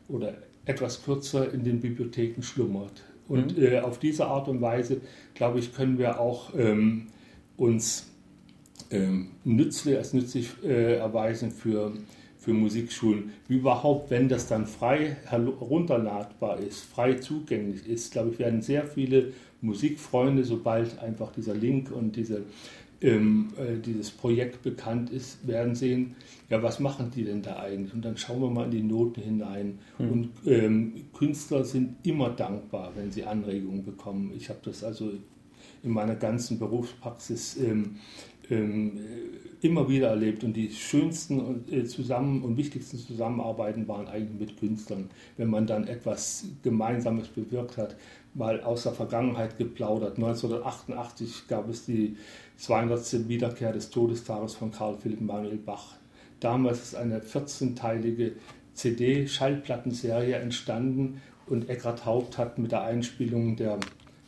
oder 0.08 0.36
etwas 0.66 1.04
kürzer 1.04 1.54
in 1.54 1.64
den 1.64 1.80
Bibliotheken 1.80 2.42
schlummert. 2.42 3.04
Und 3.28 3.58
mhm. 3.58 3.64
äh, 3.64 3.80
auf 3.80 4.00
diese 4.00 4.28
Art 4.28 4.48
und 4.48 4.62
Weise, 4.62 5.02
glaube 5.34 5.60
ich, 5.60 5.74
können 5.74 5.98
wir 5.98 6.20
auch 6.20 6.54
ähm, 6.56 7.08
uns 7.58 8.12
ähm, 8.90 9.30
nützlich, 9.44 9.98
als 9.98 10.14
nützlich 10.14 10.50
äh, 10.64 10.98
erweisen 10.98 11.52
für, 11.52 11.94
für 12.38 12.54
Musikschulen. 12.54 13.32
Wie 13.48 13.58
überhaupt, 13.58 14.12
wenn 14.12 14.28
das 14.28 14.48
dann 14.48 14.66
frei 14.66 15.18
herunterladbar 15.26 16.60
ist, 16.60 16.82
frei 16.82 17.16
zugänglich 17.16 17.88
ist, 17.88 18.12
glaube 18.12 18.32
ich, 18.32 18.40
werden 18.40 18.62
sehr 18.62 18.86
viele 18.86 19.34
Musikfreunde, 19.62 20.44
sobald 20.44 21.00
einfach 21.00 21.32
dieser 21.32 21.54
Link 21.54 21.92
und 21.92 22.16
diese, 22.16 22.44
ähm, 23.02 23.50
äh, 23.58 23.80
dieses 23.80 24.12
Projekt 24.12 24.62
bekannt 24.62 25.10
ist, 25.10 25.46
werden 25.48 25.76
sehen, 25.76 26.16
ja, 26.50 26.62
was 26.62 26.80
machen 26.80 27.12
die 27.16 27.24
denn 27.24 27.42
da 27.42 27.60
eigentlich? 27.60 27.94
Und 27.94 28.06
dann 28.06 28.18
schauen 28.18 28.42
wir 28.42 28.50
mal 28.50 28.66
in 28.66 28.72
die 28.72 28.84
Noten 28.84 29.22
hinein. 29.22 29.80
Mhm. 29.98 30.12
Und 30.12 30.30
ähm, 30.46 30.94
Künstler 31.14 31.64
sind 31.64 31.96
immer 32.04 32.30
dankbar, 32.30 32.92
wenn 32.96 33.12
sie 33.12 33.24
Anregungen 33.24 33.84
bekommen. 33.84 34.32
Ich 34.36 34.50
habe 34.50 34.60
das 34.64 34.84
also 34.84 35.14
in 35.84 35.92
meiner 35.92 36.16
ganzen 36.16 36.60
Berufspraxis 36.60 37.58
ähm, 37.58 37.96
ähm, 38.52 39.00
immer 39.62 39.88
wieder 39.90 40.10
erlebt. 40.10 40.44
Und 40.44 40.54
die 40.54 40.72
schönsten 40.72 41.64
äh, 41.72 41.86
zusammen 41.86 42.44
und 42.44 42.58
wichtigsten 42.58 42.98
Zusammenarbeiten 42.98 43.88
waren 43.88 44.08
eigentlich 44.08 44.40
mit 44.40 44.60
Künstlern, 44.60 45.10
wenn 45.38 45.50
man 45.50 45.66
dann 45.66 45.88
etwas 45.88 46.46
Gemeinsames 46.64 47.30
bewirkt 47.30 47.78
hat, 47.78 47.96
mal 48.34 48.62
aus 48.62 48.84
der 48.84 48.94
Vergangenheit 48.94 49.58
geplaudert. 49.58 50.18
1988 50.18 51.48
gab 51.48 51.70
es 51.70 51.86
die 51.86 52.18
200. 52.62 53.28
Wiederkehr 53.28 53.74
des 53.74 53.90
Todestages 53.90 54.54
von 54.54 54.72
Karl 54.72 54.96
Philipp 54.98 55.22
Manuel 55.22 55.58
Bach. 55.58 55.96
Damals 56.40 56.82
ist 56.82 56.96
eine 56.96 57.20
14-teilige 57.20 58.34
CD-Schallplattenserie 58.76 60.36
entstanden 60.36 61.22
und 61.48 61.70
Eckhard 61.70 62.06
Haupt 62.06 62.38
hat 62.38 62.60
mit 62.60 62.72
der 62.72 62.84
Einspielung 62.84 63.56
der 63.56 63.80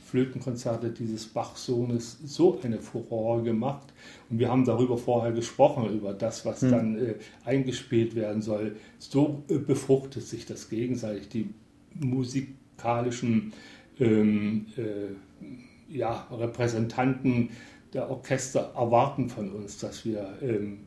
Flötenkonzerte 0.06 0.90
dieses 0.90 1.28
Bach-Sohnes 1.28 2.20
so 2.26 2.60
eine 2.64 2.80
Furore 2.80 3.44
gemacht. 3.44 3.94
Und 4.30 4.40
wir 4.40 4.50
haben 4.50 4.66
darüber 4.66 4.98
vorher 4.98 5.32
gesprochen, 5.32 5.92
über 5.92 6.14
das, 6.14 6.46
was 6.46 6.62
hm. 6.62 6.72
dann 6.72 6.98
äh, 6.98 7.16
eingespielt 7.46 8.16
werden 8.16 8.42
soll. 8.42 8.76
So 9.00 9.44
äh, 9.48 9.58
befruchtet 9.58 10.24
sich 10.24 10.46
das 10.46 10.70
gegenseitig. 10.70 11.30
Die 11.30 11.50
musikalischen 11.96 13.54
ähm, 14.00 14.66
äh, 14.78 15.96
ja, 15.96 16.28
Repräsentanten 16.32 17.50
der 17.94 18.10
Orchester 18.10 18.72
erwarten 18.76 19.30
von 19.30 19.52
uns, 19.52 19.78
dass 19.78 20.06
wir 20.06 20.38
ähm, 20.42 20.80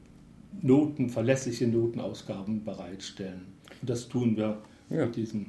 Noten, 0.63 1.11
verlässliche 1.11 1.67
Notenausgaben 1.67 2.65
bereitstellen. 2.65 3.47
Und 3.81 3.91
das 3.91 4.09
tun 4.09 4.37
wir 4.37 4.59
ja. 4.91 5.07
mit 5.07 5.17
diesem 5.17 5.47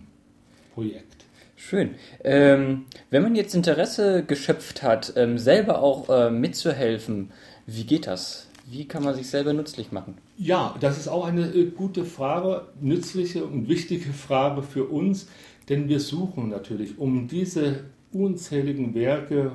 Projekt. 0.73 1.25
Schön. 1.55 1.95
Ähm, 2.23 2.85
wenn 3.09 3.23
man 3.23 3.35
jetzt 3.35 3.55
Interesse 3.55 4.23
geschöpft 4.23 4.83
hat, 4.83 5.13
ähm, 5.15 5.37
selber 5.37 5.81
auch 5.81 6.09
äh, 6.09 6.29
mitzuhelfen, 6.29 7.31
wie 7.65 7.83
geht 7.83 8.05
das? 8.05 8.47
Wie 8.69 8.87
kann 8.87 9.03
man 9.03 9.15
sich 9.15 9.27
selber 9.29 9.53
nützlich 9.53 9.91
machen? 9.91 10.17
Ja, 10.37 10.75
das 10.79 10.97
ist 10.97 11.07
auch 11.07 11.25
eine 11.25 11.47
äh, 11.47 11.65
gute 11.65 12.05
Frage, 12.05 12.67
nützliche 12.79 13.43
und 13.43 13.69
wichtige 13.69 14.13
Frage 14.13 14.61
für 14.61 14.85
uns, 14.85 15.27
denn 15.67 15.89
wir 15.89 15.99
suchen 15.99 16.49
natürlich, 16.49 16.99
um 16.99 17.27
diese 17.27 17.85
unzähligen 18.11 18.93
Werke 18.93 19.53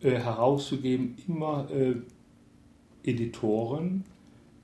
äh, 0.00 0.10
herauszugeben, 0.12 1.16
immer 1.26 1.68
äh, 1.70 1.94
Editoren, 3.02 4.04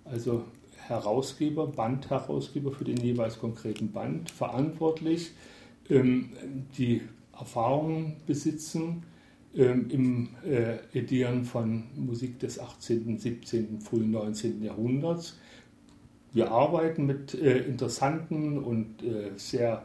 also 0.05 0.45
Herausgeber, 0.77 1.69
Bandherausgeber 1.69 2.73
für 2.73 2.85
den 2.85 2.97
jeweils 2.97 3.39
konkreten 3.39 3.93
Band, 3.93 4.31
verantwortlich 4.31 5.31
ähm, 5.89 6.31
die 6.77 7.03
Erfahrungen 7.39 8.17
besitzen 8.27 9.05
ähm, 9.55 9.89
im 9.91 10.29
äh, 10.45 10.79
Edieren 10.93 11.45
von 11.45 11.85
Musik 11.95 12.39
des 12.41 12.59
18., 12.59 13.19
17., 13.19 13.81
frühen 13.81 14.11
19. 14.11 14.63
Jahrhunderts. 14.63 15.39
Wir 16.33 16.51
arbeiten 16.51 17.07
mit 17.07 17.35
äh, 17.35 17.59
interessanten 17.59 18.59
und 18.59 19.03
äh, 19.03 19.31
sehr 19.37 19.85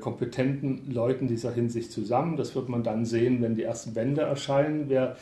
kompetenten 0.00 0.90
Leuten 0.90 1.26
dieser 1.26 1.52
Hinsicht 1.52 1.92
zusammen. 1.92 2.36
Das 2.36 2.54
wird 2.54 2.68
man 2.68 2.82
dann 2.82 3.04
sehen, 3.04 3.42
wenn 3.42 3.56
die 3.56 3.64
ersten 3.64 3.94
Bände 3.94 4.22
erscheinen, 4.22 4.84
wer 4.88 5.16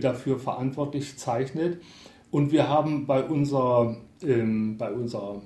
dafür 0.00 0.38
verantwortlich 0.38 1.16
zeichnet. 1.16 1.80
Und 2.30 2.50
wir 2.50 2.68
haben 2.68 3.06
bei 3.06 3.22
unserer, 3.22 3.96
ähm, 4.20 4.76
bei 4.76 4.90
unserem 4.92 5.42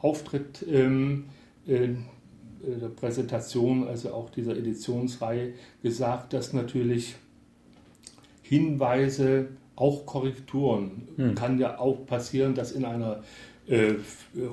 Auftritt 0.00 0.64
ähm, 0.66 1.26
äh, 1.66 1.88
der 2.62 2.88
Präsentation, 2.88 3.86
also 3.86 4.14
auch 4.14 4.30
dieser 4.30 4.56
Editionsreihe, 4.56 5.52
gesagt, 5.82 6.32
dass 6.32 6.52
natürlich 6.52 7.16
Hinweise, 8.42 9.48
auch 9.74 10.06
Korrekturen, 10.06 11.08
hm. 11.16 11.34
kann 11.34 11.58
ja 11.58 11.78
auch 11.78 12.06
passieren, 12.06 12.54
dass 12.54 12.72
in 12.72 12.84
einer 12.84 13.22
äh, 13.68 13.94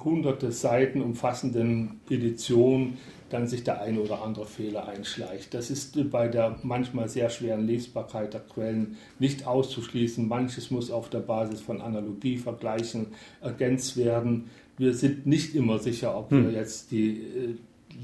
hunderte 0.03 0.51
Seiten 0.51 1.01
umfassenden 1.01 1.99
Edition 2.09 2.97
dann 3.29 3.47
sich 3.47 3.63
der 3.63 3.81
eine 3.81 3.99
oder 3.99 4.23
andere 4.23 4.45
Fehler 4.45 4.87
einschleicht. 4.87 5.53
Das 5.53 5.69
ist 5.69 6.09
bei 6.09 6.27
der 6.27 6.57
manchmal 6.63 7.09
sehr 7.09 7.29
schweren 7.29 7.67
Lesbarkeit 7.67 8.33
der 8.33 8.41
Quellen 8.41 8.97
nicht 9.19 9.45
auszuschließen. 9.45 10.27
Manches 10.27 10.71
muss 10.71 10.91
auf 10.91 11.09
der 11.09 11.19
Basis 11.19 11.61
von 11.61 11.81
Analogievergleichen 11.81 13.07
ergänzt 13.41 13.97
werden. 13.97 14.49
Wir 14.77 14.93
sind 14.93 15.25
nicht 15.27 15.55
immer 15.55 15.79
sicher, 15.79 16.17
ob 16.17 16.31
hm. 16.31 16.45
wir 16.45 16.51
jetzt 16.51 16.91
die 16.91 17.19
äh, 17.19 17.55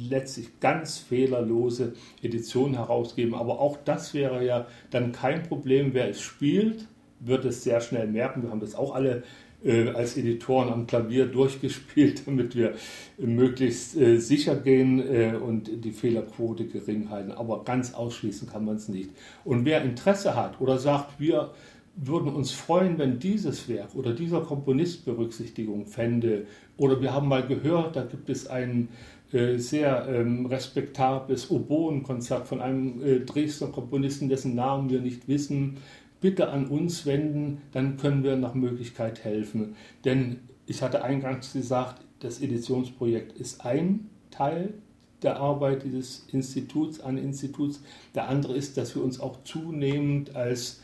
letztlich 0.09 0.59
ganz 0.59 0.97
fehlerlose 0.97 1.93
Edition 2.21 2.73
herausgeben. 2.73 3.33
Aber 3.33 3.59
auch 3.59 3.77
das 3.83 4.13
wäre 4.13 4.45
ja 4.45 4.67
dann 4.91 5.11
kein 5.11 5.43
Problem. 5.43 5.93
Wer 5.93 6.09
es 6.09 6.21
spielt, 6.21 6.87
wird 7.19 7.45
es 7.45 7.63
sehr 7.63 7.81
schnell 7.81 8.07
merken. 8.07 8.43
Wir 8.43 8.49
haben 8.49 8.59
das 8.59 8.75
auch 8.75 8.93
alle 8.93 9.23
äh, 9.63 9.89
als 9.89 10.17
Editoren 10.17 10.69
am 10.69 10.87
Klavier 10.87 11.25
durchgespielt, 11.25 12.23
damit 12.25 12.55
wir 12.55 12.73
möglichst 13.17 13.95
äh, 13.97 14.17
sicher 14.17 14.55
gehen 14.55 14.99
äh, 14.99 15.35
und 15.35 15.83
die 15.83 15.91
Fehlerquote 15.91 16.65
gering 16.65 17.09
halten. 17.09 17.31
Aber 17.31 17.63
ganz 17.63 17.93
ausschließen 17.93 18.49
kann 18.49 18.65
man 18.65 18.75
es 18.75 18.89
nicht. 18.89 19.11
Und 19.43 19.65
wer 19.65 19.83
Interesse 19.83 20.35
hat 20.35 20.59
oder 20.61 20.77
sagt, 20.77 21.19
wir 21.19 21.51
würden 21.95 22.33
uns 22.33 22.51
freuen, 22.51 22.97
wenn 22.97 23.19
dieses 23.19 23.69
Werk 23.69 23.95
oder 23.95 24.13
dieser 24.13 24.41
Komponist 24.41 25.05
Berücksichtigung 25.05 25.85
fände. 25.85 26.45
Oder 26.77 27.01
wir 27.01 27.13
haben 27.13 27.29
mal 27.29 27.47
gehört, 27.47 27.95
da 27.95 28.03
gibt 28.03 28.29
es 28.29 28.47
einen 28.47 28.89
äh, 29.31 29.57
sehr 29.57 30.07
ähm, 30.09 30.45
respektables 30.45 31.49
Oboenkonzert 31.49 32.47
von 32.47 32.61
einem 32.61 33.01
äh, 33.01 33.19
Dresdner 33.21 33.69
Komponisten, 33.69 34.29
dessen 34.29 34.55
Namen 34.55 34.89
wir 34.89 34.99
nicht 34.99 35.27
wissen, 35.27 35.77
bitte 36.21 36.49
an 36.49 36.67
uns 36.67 37.05
wenden, 37.05 37.61
dann 37.71 37.97
können 37.97 38.23
wir 38.23 38.35
nach 38.35 38.53
Möglichkeit 38.53 39.23
helfen. 39.23 39.75
Denn 40.03 40.39
ich 40.65 40.81
hatte 40.81 41.03
eingangs 41.03 41.53
gesagt, 41.53 42.05
das 42.19 42.41
Editionsprojekt 42.41 43.33
ist 43.33 43.65
ein 43.65 44.09
Teil 44.31 44.73
der 45.21 45.37
Arbeit 45.37 45.83
dieses 45.83 46.27
Instituts, 46.31 46.99
an 46.99 47.17
Instituts. 47.17 47.81
Der 48.13 48.29
andere 48.29 48.55
ist, 48.55 48.77
dass 48.77 48.95
wir 48.95 49.03
uns 49.03 49.19
auch 49.19 49.43
zunehmend 49.43 50.35
als 50.35 50.81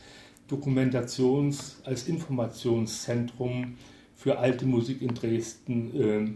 Dokumentations-, 0.50 1.82
als 1.84 2.08
Informationszentrum 2.08 3.76
für 4.14 4.38
alte 4.38 4.66
Musik 4.66 5.02
in 5.02 5.14
Dresden 5.14 6.00
äh, 6.00 6.30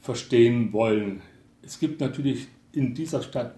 verstehen 0.00 0.72
wollen. 0.72 1.22
Es 1.62 1.78
gibt 1.78 2.00
natürlich 2.00 2.48
in 2.78 2.94
dieser 2.94 3.22
Stadt 3.22 3.56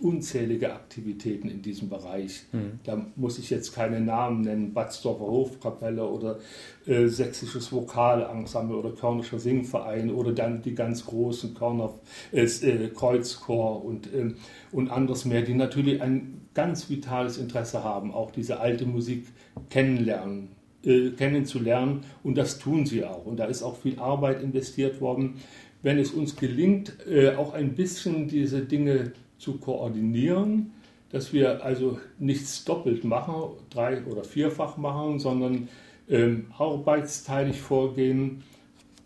unzählige 0.00 0.72
Aktivitäten 0.72 1.48
in 1.48 1.62
diesem 1.62 1.88
Bereich. 1.88 2.42
Mhm. 2.50 2.80
Da 2.82 3.06
muss 3.14 3.38
ich 3.38 3.48
jetzt 3.48 3.72
keine 3.72 4.00
Namen 4.00 4.40
nennen, 4.40 4.74
Batzdorfer 4.74 5.24
Hofkapelle 5.24 6.04
oder 6.04 6.40
äh, 6.84 7.06
Sächsisches 7.06 7.70
Vokalensemble 7.70 8.76
oder 8.76 8.90
Körnischer 8.90 9.38
Singverein 9.38 10.10
oder 10.10 10.32
dann 10.32 10.62
die 10.62 10.74
ganz 10.74 11.06
großen 11.06 11.54
Körner, 11.54 11.94
äh, 12.32 12.42
äh, 12.42 12.88
Kreuzchor 12.88 13.84
und, 13.84 14.12
ähm, 14.12 14.34
und 14.72 14.90
anderes 14.90 15.24
mehr, 15.24 15.42
die 15.42 15.54
natürlich 15.54 16.02
ein 16.02 16.48
ganz 16.54 16.90
vitales 16.90 17.38
Interesse 17.38 17.84
haben, 17.84 18.12
auch 18.12 18.32
diese 18.32 18.58
alte 18.58 18.84
Musik 18.84 19.28
kennenlernen, 19.70 20.48
äh, 20.84 21.10
kennenzulernen 21.10 22.00
und 22.24 22.36
das 22.36 22.58
tun 22.58 22.84
sie 22.84 23.04
auch. 23.04 23.26
Und 23.26 23.36
da 23.36 23.44
ist 23.44 23.62
auch 23.62 23.76
viel 23.76 24.00
Arbeit 24.00 24.42
investiert 24.42 25.00
worden 25.00 25.36
wenn 25.84 25.98
es 25.98 26.12
uns 26.12 26.34
gelingt, 26.34 26.96
äh, 27.06 27.36
auch 27.36 27.52
ein 27.52 27.74
bisschen 27.74 28.26
diese 28.26 28.62
Dinge 28.62 29.12
zu 29.38 29.58
koordinieren, 29.58 30.72
dass 31.12 31.34
wir 31.34 31.62
also 31.62 31.98
nichts 32.18 32.64
doppelt 32.64 33.04
machen, 33.04 33.52
drei- 33.68 34.02
oder 34.06 34.24
vierfach 34.24 34.78
machen, 34.78 35.18
sondern 35.18 35.68
ähm, 36.08 36.46
arbeitsteilig 36.56 37.60
vorgehen, 37.60 38.42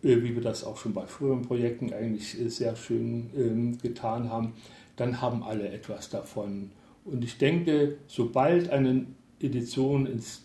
äh, 0.04 0.22
wie 0.22 0.36
wir 0.36 0.40
das 0.40 0.62
auch 0.62 0.76
schon 0.76 0.94
bei 0.94 1.04
früheren 1.06 1.42
Projekten 1.42 1.92
eigentlich 1.92 2.40
äh, 2.40 2.48
sehr 2.48 2.76
schön 2.76 3.30
ähm, 3.36 3.78
getan 3.82 4.30
haben, 4.30 4.52
dann 4.94 5.20
haben 5.20 5.42
alle 5.42 5.68
etwas 5.68 6.10
davon. 6.10 6.70
Und 7.04 7.24
ich 7.24 7.38
denke, 7.38 7.96
sobald 8.06 8.70
eine 8.70 9.04
Edition 9.40 10.06
ins 10.06 10.44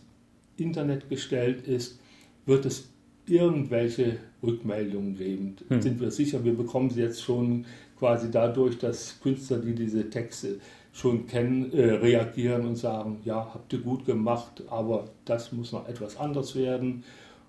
Internet 0.58 1.10
gestellt 1.10 1.68
ist, 1.68 2.00
wird 2.48 2.66
es 2.66 2.90
irgendwelche 3.26 4.18
Rückmeldungen 4.42 5.16
geben. 5.16 5.56
Hm. 5.70 5.82
Sind 5.82 6.00
wir 6.00 6.12
sicher, 6.12 6.44
wir 6.44 6.56
bekommen 6.56 6.90
sie 6.90 7.02
jetzt 7.02 7.22
schon 7.22 7.66
quasi 7.98 8.30
dadurch, 8.30 8.78
dass 8.78 9.20
Künstler, 9.22 9.60
die 9.60 9.74
diese 9.74 10.10
Texte 10.10 10.60
schon 10.92 11.26
kennen, 11.26 11.72
äh, 11.72 11.92
reagieren 11.92 12.66
und 12.66 12.76
sagen, 12.76 13.20
ja, 13.24 13.52
habt 13.54 13.72
ihr 13.74 13.80
gut 13.80 14.06
gemacht, 14.06 14.64
aber 14.70 15.06
das 15.26 15.52
muss 15.52 15.72
noch 15.72 15.88
etwas 15.88 16.18
anders 16.18 16.56
werden. 16.56 17.04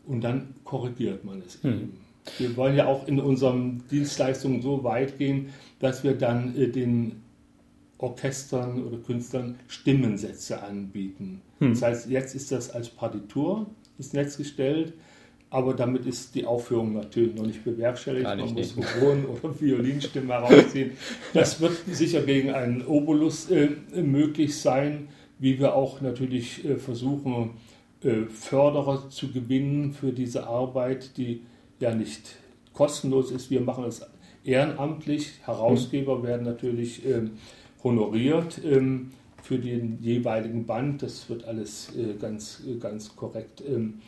Und 0.06 0.22
dann 0.22 0.54
korrigiert 0.64 1.24
man 1.24 1.42
es 1.44 1.62
hm. 1.62 1.70
eben. 1.70 2.00
Wir 2.38 2.56
wollen 2.56 2.76
ja 2.76 2.87
auch 2.87 3.06
in 3.06 3.20
unseren 3.20 3.82
Dienstleistungen 3.90 4.62
so 4.62 4.82
weit 4.82 5.18
gehen, 5.18 5.50
dass 5.78 6.04
wir 6.04 6.14
dann 6.14 6.56
äh, 6.56 6.68
den 6.68 7.22
Orchestern 7.98 8.82
oder 8.84 8.98
Künstlern 8.98 9.56
Stimmensätze 9.66 10.62
anbieten. 10.62 11.40
Hm. 11.58 11.70
Das 11.70 11.82
heißt, 11.82 12.08
jetzt 12.08 12.34
ist 12.34 12.52
das 12.52 12.70
als 12.70 12.88
Partitur 12.88 13.66
ins 13.98 14.12
Netz 14.12 14.37
gestellt 14.37 14.94
aber 15.50 15.74
damit 15.74 16.04
ist 16.07 16.35
die 16.35 16.46
Aufführung 16.46 16.94
natürlich 16.94 17.35
noch 17.35 17.46
nicht 17.46 17.62
bewerkstelligt. 17.62 18.28
Nicht 18.37 18.76
Man 18.76 18.85
muss 18.85 19.00
Hohen- 19.00 19.26
oder 19.42 19.61
Violinstimme 19.61 20.33
herausziehen. 20.33 20.92
Das 21.33 21.61
wird 21.61 21.76
sicher 21.90 22.22
gegen 22.22 22.50
einen 22.50 22.85
Obolus 22.85 23.50
äh, 23.50 23.68
möglich 23.94 24.59
sein, 24.59 25.09
wie 25.38 25.59
wir 25.59 25.74
auch 25.74 26.00
natürlich 26.00 26.64
äh, 26.64 26.76
versuchen, 26.76 27.50
äh, 28.02 28.24
Förderer 28.24 29.09
zu 29.11 29.30
gewinnen 29.33 29.92
für 29.92 30.12
diese 30.12 30.46
Arbeit, 30.46 31.16
die 31.16 31.42
ja 31.80 31.94
nicht 31.94 32.37
kostenlos 32.72 33.30
ist. 33.30 33.50
Wir 33.50 33.61
machen 33.61 33.85
es 33.85 34.02
ehrenamtlich. 34.44 35.40
Herausgeber 35.44 36.18
mhm. 36.18 36.22
werden 36.24 36.46
natürlich 36.46 37.04
ähm, 37.07 37.33
honoriert 37.83 38.61
ähm, 38.64 39.11
für 39.42 39.59
den 39.59 39.98
jeweiligen 40.02 40.66
Band. 40.66 41.02
Das 41.02 41.28
wird 41.28 41.44
alles 41.44 41.92
äh, 41.96 42.14
ganz, 42.14 42.62
ganz 42.80 43.14
korrekt 43.14 43.62
ähm, 43.66 44.00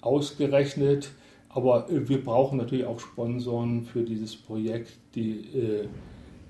ausgerechnet. 0.00 1.10
Aber 1.48 1.90
äh, 1.90 2.08
wir 2.08 2.22
brauchen 2.22 2.58
natürlich 2.58 2.86
auch 2.86 3.00
Sponsoren 3.00 3.84
für 3.84 4.02
dieses 4.02 4.36
Projekt, 4.36 4.92
die 5.14 5.40
äh, 5.54 5.88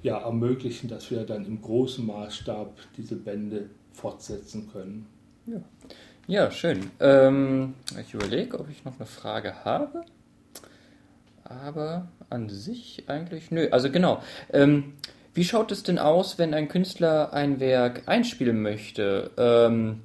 ja, 0.02 0.18
ermöglichen, 0.18 0.88
dass 0.88 1.10
wir 1.10 1.24
dann 1.24 1.44
im 1.44 1.60
großen 1.60 2.06
Maßstab 2.06 2.76
diese 2.96 3.16
Bände 3.16 3.70
fortsetzen 3.92 4.70
können. 4.72 5.06
Ja, 5.46 5.60
ja 6.26 6.50
schön. 6.50 6.90
Ähm, 7.00 7.74
ich 8.00 8.14
überlege, 8.14 8.58
ob 8.58 8.70
ich 8.70 8.84
noch 8.84 8.96
eine 8.96 9.06
Frage 9.06 9.64
habe. 9.64 10.02
Aber 11.44 12.08
an 12.30 12.48
sich 12.48 13.04
eigentlich 13.08 13.50
nö. 13.50 13.68
Also 13.70 13.90
genau. 13.90 14.22
Ähm, 14.52 14.94
wie 15.34 15.44
schaut 15.44 15.72
es 15.72 15.82
denn 15.82 15.98
aus, 15.98 16.38
wenn 16.38 16.54
ein 16.54 16.68
Künstler 16.68 17.32
ein 17.32 17.60
Werk 17.60 18.02
einspielen 18.06 18.62
möchte? 18.62 19.30
Ähm, 19.36 20.02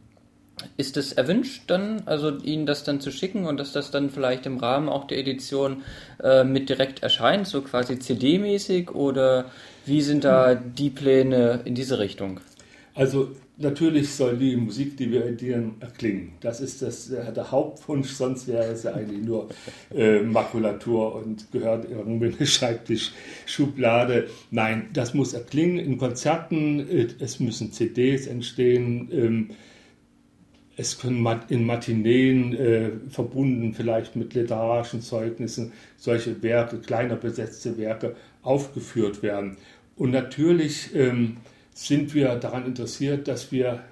ist 0.78 0.98
es 0.98 1.14
erwünscht 1.14 1.64
dann, 1.68 2.04
also 2.06 2.38
Ihnen 2.38 2.66
das 2.66 2.84
dann 2.84 3.02
zu 3.02 3.12
schicken 3.12 3.46
und 3.46 3.60
dass 3.60 3.72
das 3.72 3.92
dann 3.92 4.10
vielleicht 4.10 4.46
im 4.46 4.58
Rahmen 4.58 4.90
auch 4.90 5.06
der 5.06 5.18
Edition 5.18 5.84
äh, 6.24 6.44
mit 6.44 6.70
direkt 6.70 7.04
erscheint, 7.04 7.48
so 7.48 7.62
quasi 7.62 8.00
CD-mäßig 8.00 8.92
oder 8.92 9.52
wie 9.86 10.02
sind 10.02 10.24
da 10.24 10.56
die 10.56 10.90
Pläne 10.90 11.62
in 11.66 11.76
diese 11.76 12.00
Richtung? 12.00 12.40
Also 12.94 13.32
natürlich 13.58 14.14
soll 14.14 14.38
die 14.38 14.56
Musik, 14.56 14.96
die 14.96 15.12
wir 15.12 15.26
edieren, 15.26 15.76
erklingen. 15.82 16.34
Das 16.40 16.62
ist 16.62 16.82
das, 16.82 17.10
der 17.10 17.52
Hauptwunsch, 17.52 18.12
sonst 18.12 18.48
wäre 18.48 18.72
es 18.72 18.84
ja 18.84 18.94
eigentlich 18.94 19.24
nur 19.24 19.50
äh, 19.94 20.22
Makulatur 20.22 21.16
und 21.16 21.52
gehört 21.52 21.90
irgendwie 21.90 22.28
in 22.28 22.36
eine 22.36 22.48
Schreibtischschublade. 22.48 24.28
Nein, 24.52 24.90
das 24.94 25.14
muss 25.14 25.34
erklingen 25.34 25.78
in 25.78 25.98
Konzerten, 25.98 26.88
äh, 26.90 27.08
es 27.20 27.40
müssen 27.40 27.74
CDs 27.74 28.28
entstehen. 28.28 29.10
Ähm, 29.12 29.50
es 30.78 31.00
können 31.00 31.26
in 31.50 31.66
Matineen 31.66 32.54
äh, 32.54 32.92
verbunden 33.10 33.74
vielleicht 33.74 34.16
mit 34.16 34.34
literarischen 34.34 35.02
Zeugnissen 35.02 35.72
solche 35.98 36.42
Werke, 36.44 36.80
kleiner 36.80 37.16
besetzte 37.16 37.78
Werke 37.78 38.16
aufgeführt 38.42 39.24
werden. 39.24 39.58
Und 39.96 40.12
natürlich 40.12 40.94
ähm, 40.94 41.38
sind 41.74 42.14
wir 42.14 42.36
daran 42.36 42.66
interessiert, 42.66 43.28
dass 43.28 43.52
wir 43.52 43.84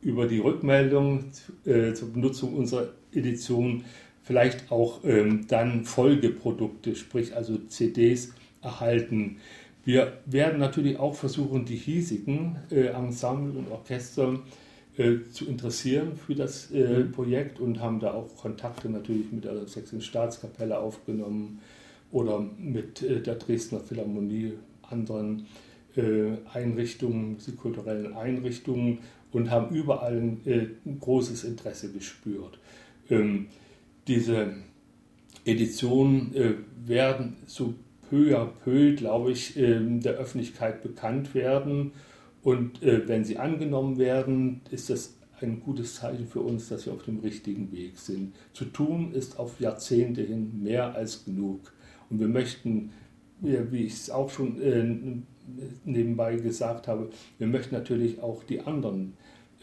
über 0.00 0.26
die 0.26 0.38
Rückmeldung 0.38 1.24
äh, 1.64 1.92
zur 1.92 2.12
Benutzung 2.12 2.54
unserer 2.54 2.88
Edition 3.12 3.84
vielleicht 4.22 4.72
auch 4.72 5.04
ähm, 5.04 5.46
dann 5.48 5.84
Folgeprodukte, 5.84 6.96
sprich 6.96 7.36
also 7.36 7.58
CDs 7.68 8.32
erhalten. 8.62 9.36
Wir 9.84 10.18
werden 10.26 10.60
natürlich 10.60 10.98
auch 10.98 11.14
versuchen, 11.14 11.64
die 11.64 11.76
hiesigen 11.76 12.56
äh, 12.70 12.86
Ensemble 12.86 13.58
und 13.58 13.70
Orchester 13.70 14.34
äh, 14.34 14.38
zu 15.30 15.46
interessieren 15.46 16.16
für 16.16 16.34
das 16.34 16.70
äh, 16.70 17.04
mhm. 17.04 17.12
Projekt 17.12 17.60
und 17.60 17.80
haben 17.80 18.00
da 18.00 18.12
auch 18.12 18.36
Kontakte 18.36 18.90
natürlich 18.90 19.32
mit 19.32 19.44
der 19.44 19.66
Sächsischen 19.66 20.02
Staatskapelle 20.02 20.78
aufgenommen 20.78 21.60
oder 22.10 22.44
mit 22.58 23.02
äh, 23.02 23.20
der 23.20 23.36
Dresdner 23.36 23.80
Philharmonie, 23.80 24.54
anderen 24.82 25.46
äh, 25.96 26.36
Einrichtungen, 26.52 27.38
kulturellen 27.56 28.14
Einrichtungen 28.14 28.98
und 29.32 29.50
haben 29.50 29.74
überall 29.74 30.16
ein, 30.16 30.40
äh, 30.44 30.66
großes 31.00 31.44
Interesse 31.44 31.90
gespürt. 31.90 32.58
Ähm, 33.08 33.46
diese 34.06 34.52
Editionen 35.44 36.34
äh, 36.34 36.54
werden 36.86 37.36
so 37.46 37.74
peu 38.10 38.36
à 38.36 38.46
peu, 38.46 38.94
glaube 38.94 39.32
ich, 39.32 39.56
ähm, 39.56 40.00
der 40.00 40.14
Öffentlichkeit 40.14 40.82
bekannt 40.82 41.34
werden. 41.34 41.92
Und 42.42 42.82
wenn 42.82 43.24
sie 43.24 43.38
angenommen 43.38 43.98
werden, 43.98 44.62
ist 44.70 44.90
das 44.90 45.14
ein 45.40 45.60
gutes 45.60 45.96
Zeichen 45.96 46.26
für 46.26 46.40
uns, 46.40 46.68
dass 46.68 46.86
wir 46.86 46.92
auf 46.92 47.04
dem 47.04 47.20
richtigen 47.20 47.70
Weg 47.72 47.98
sind. 47.98 48.34
Zu 48.52 48.64
tun 48.66 49.12
ist 49.12 49.38
auf 49.38 49.60
Jahrzehnte 49.60 50.22
hin 50.22 50.62
mehr 50.62 50.94
als 50.94 51.24
genug. 51.24 51.72
Und 52.10 52.20
wir 52.20 52.28
möchten, 52.28 52.90
wie 53.40 53.84
ich 53.84 53.92
es 53.92 54.10
auch 54.10 54.30
schon 54.30 55.24
nebenbei 55.84 56.36
gesagt 56.36 56.88
habe, 56.88 57.10
wir 57.38 57.46
möchten 57.46 57.74
natürlich 57.74 58.20
auch 58.20 58.44
die 58.44 58.60
anderen 58.60 59.14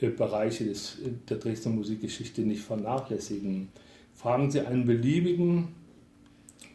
äh, 0.02 0.10
Bereiche 0.10 0.66
des, 0.66 0.98
der 1.30 1.38
Dresdner 1.38 1.72
Musikgeschichte 1.72 2.42
nicht 2.42 2.62
vernachlässigen. 2.62 3.70
Fragen 4.14 4.52
Sie 4.52 4.62
einen 4.62 4.86
beliebigen 4.86 5.70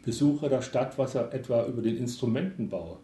Besucher 0.03 0.49
der 0.49 0.61
Stadt, 0.61 0.97
was 0.97 1.15
er 1.15 1.33
etwa 1.33 1.65
über 1.65 1.81
den 1.81 1.97
Instrumentenbau 1.97 2.99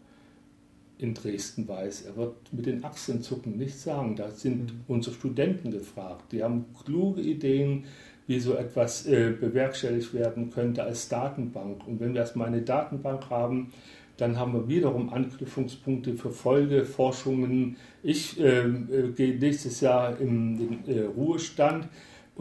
in 1.01 1.13
Dresden 1.13 1.67
weiß. 1.67 2.03
Er 2.03 2.15
wird 2.15 2.35
mit 2.51 2.65
den 2.65 2.83
Achseln 2.83 3.21
zucken 3.21 3.57
nichts 3.57 3.83
sagen. 3.83 4.15
Da 4.15 4.29
sind 4.29 4.73
mhm. 4.73 4.79
unsere 4.87 5.15
Studenten 5.15 5.71
gefragt. 5.71 6.31
Die 6.31 6.43
haben 6.43 6.65
kluge 6.83 7.21
Ideen, 7.21 7.85
wie 8.27 8.39
so 8.39 8.53
etwas 8.53 9.05
äh, 9.07 9.31
bewerkstelligt 9.31 10.13
werden 10.13 10.51
könnte 10.51 10.83
als 10.83 11.09
Datenbank. 11.09 11.87
Und 11.87 11.99
wenn 11.99 12.13
wir 12.13 12.21
erstmal 12.21 12.47
eine 12.47 12.61
Datenbank 12.61 13.29
haben, 13.29 13.73
dann 14.17 14.37
haben 14.37 14.53
wir 14.53 14.67
wiederum 14.67 15.11
Anknüpfungspunkte 15.11 16.13
für 16.13 16.29
Folgeforschungen. 16.29 17.77
Ich 18.03 18.39
ähm, 18.39 18.87
äh, 18.91 19.07
gehe 19.09 19.37
nächstes 19.37 19.81
Jahr 19.81 20.19
in 20.19 20.57
den 20.57 20.95
äh, 20.95 21.01
Ruhestand 21.01 21.87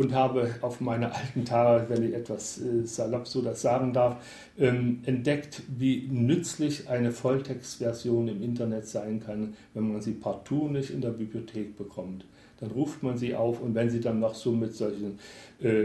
und 0.00 0.14
habe 0.14 0.54
auf 0.62 0.80
meine 0.80 1.14
alten 1.14 1.44
Tage, 1.44 1.90
wenn 1.90 2.02
ich 2.02 2.14
etwas 2.14 2.58
äh, 2.58 2.86
salopp 2.86 3.28
so 3.28 3.42
das 3.42 3.60
sagen 3.60 3.92
darf, 3.92 4.16
ähm, 4.58 5.00
entdeckt, 5.04 5.60
wie 5.76 6.08
nützlich 6.10 6.88
eine 6.88 7.12
Volltextversion 7.12 8.26
im 8.28 8.42
Internet 8.42 8.86
sein 8.86 9.20
kann, 9.20 9.52
wenn 9.74 9.92
man 9.92 10.00
sie 10.00 10.12
partout 10.12 10.68
nicht 10.68 10.88
in 10.88 11.02
der 11.02 11.10
Bibliothek 11.10 11.76
bekommt. 11.76 12.24
Dann 12.60 12.70
ruft 12.70 13.02
man 13.02 13.18
sie 13.18 13.34
auf 13.34 13.60
und 13.60 13.74
wenn 13.74 13.90
sie 13.90 14.00
dann 14.00 14.20
noch 14.20 14.34
so 14.34 14.52
mit 14.52 14.74
solchen 14.74 15.18
äh, 15.62 15.82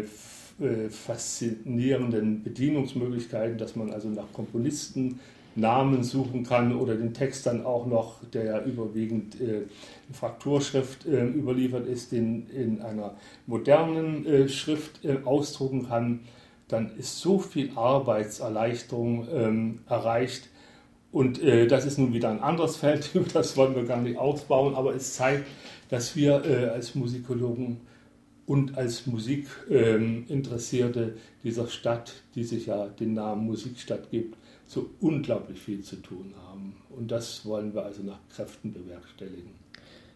äh 0.63 0.89
faszinierenden 0.89 2.41
Bedienungsmöglichkeiten, 2.41 3.57
dass 3.57 3.75
man 3.75 3.91
also 3.91 4.07
nach 4.07 4.31
Komponisten 4.31 5.19
Namen 5.55 6.03
suchen 6.03 6.43
kann 6.43 6.75
oder 6.75 6.95
den 6.95 7.13
Text 7.13 7.45
dann 7.45 7.65
auch 7.65 7.85
noch, 7.85 8.23
der 8.33 8.43
ja 8.43 8.61
überwiegend 8.61 9.39
äh, 9.39 9.61
in 10.07 10.13
Frakturschrift 10.13 11.05
äh, 11.05 11.25
überliefert 11.25 11.87
ist, 11.87 12.11
den 12.11 12.47
in 12.49 12.81
einer 12.81 13.15
modernen 13.47 14.25
äh, 14.25 14.49
Schrift 14.49 15.05
äh, 15.05 15.19
ausdrucken 15.23 15.87
kann, 15.87 16.19
dann 16.67 16.95
ist 16.97 17.19
so 17.19 17.39
viel 17.39 17.71
Arbeitserleichterung 17.75 19.27
ähm, 19.31 19.79
erreicht. 19.87 20.49
Und 21.11 21.41
äh, 21.41 21.67
das 21.67 21.85
ist 21.85 21.97
nun 21.97 22.13
wieder 22.13 22.29
ein 22.29 22.41
anderes 22.41 22.75
Feld, 22.81 23.11
das 23.33 23.55
wollen 23.55 23.75
wir 23.75 23.85
gar 23.85 24.01
nicht 24.01 24.17
ausbauen, 24.17 24.75
aber 24.75 24.93
es 24.93 25.13
zeigt, 25.13 25.45
dass 25.89 26.15
wir 26.15 26.43
äh, 26.45 26.65
als 26.65 26.95
Musikologen 26.95 27.81
und 28.45 28.77
als 28.77 29.07
Musikinteressierte 29.07 31.01
ähm, 31.01 31.13
dieser 31.43 31.67
Stadt, 31.67 32.13
die 32.35 32.43
sich 32.43 32.65
ja 32.67 32.87
den 32.87 33.13
Namen 33.13 33.45
Musikstadt 33.45 34.11
gibt, 34.11 34.35
so 34.67 34.89
unglaublich 34.99 35.59
viel 35.59 35.81
zu 35.81 35.97
tun 35.97 36.33
haben. 36.47 36.75
Und 36.89 37.11
das 37.11 37.45
wollen 37.45 37.73
wir 37.73 37.83
also 37.83 38.03
nach 38.03 38.19
Kräften 38.33 38.73
bewerkstelligen. 38.73 39.65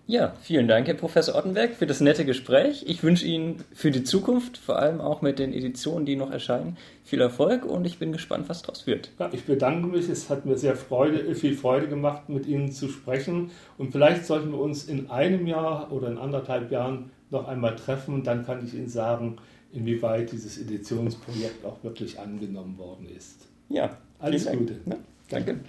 Ja, 0.09 0.33
vielen 0.41 0.67
Dank, 0.67 0.87
Herr 0.87 0.95
Professor 0.95 1.35
Ottenberg, 1.35 1.75
für 1.75 1.85
das 1.85 2.01
nette 2.01 2.25
Gespräch. 2.25 2.83
Ich 2.87 3.03
wünsche 3.03 3.27
Ihnen 3.27 3.63
für 3.75 3.91
die 3.91 4.03
Zukunft, 4.03 4.57
vor 4.57 4.79
allem 4.79 5.01
auch 5.01 5.21
mit 5.21 5.37
den 5.37 5.53
Editionen, 5.53 6.07
die 6.07 6.15
noch 6.15 6.31
erscheinen, 6.31 6.77
viel 7.03 7.21
Erfolg 7.21 7.63
und 7.63 7.85
ich 7.85 7.99
bin 7.99 8.11
gespannt, 8.11 8.49
was 8.49 8.63
daraus 8.63 8.87
wird. 8.87 9.11
Ja, 9.19 9.29
ich 9.31 9.43
bedanke 9.43 9.85
mich. 9.85 10.09
Es 10.09 10.31
hat 10.31 10.47
mir 10.47 10.57
sehr 10.57 10.75
Freude, 10.75 11.35
viel 11.35 11.55
Freude 11.55 11.87
gemacht, 11.87 12.27
mit 12.27 12.47
Ihnen 12.47 12.71
zu 12.71 12.87
sprechen. 12.87 13.51
Und 13.77 13.91
vielleicht 13.91 14.25
sollten 14.25 14.51
wir 14.51 14.59
uns 14.59 14.85
in 14.85 15.11
einem 15.11 15.45
Jahr 15.45 15.91
oder 15.91 16.07
in 16.07 16.17
anderthalb 16.17 16.71
Jahren 16.71 17.11
noch 17.29 17.47
einmal 17.47 17.75
treffen. 17.75 18.23
Dann 18.23 18.47
kann 18.47 18.65
ich 18.65 18.73
Ihnen 18.73 18.89
sagen, 18.89 19.37
inwieweit 19.71 20.31
dieses 20.31 20.57
Editionsprojekt 20.57 21.63
auch 21.65 21.83
wirklich 21.83 22.19
angenommen 22.19 22.79
worden 22.79 23.07
ist. 23.15 23.45
Ja, 23.69 23.95
alles 24.19 24.45
Gute. 24.45 24.75
Ne? 24.85 24.97
Danke. 25.29 25.59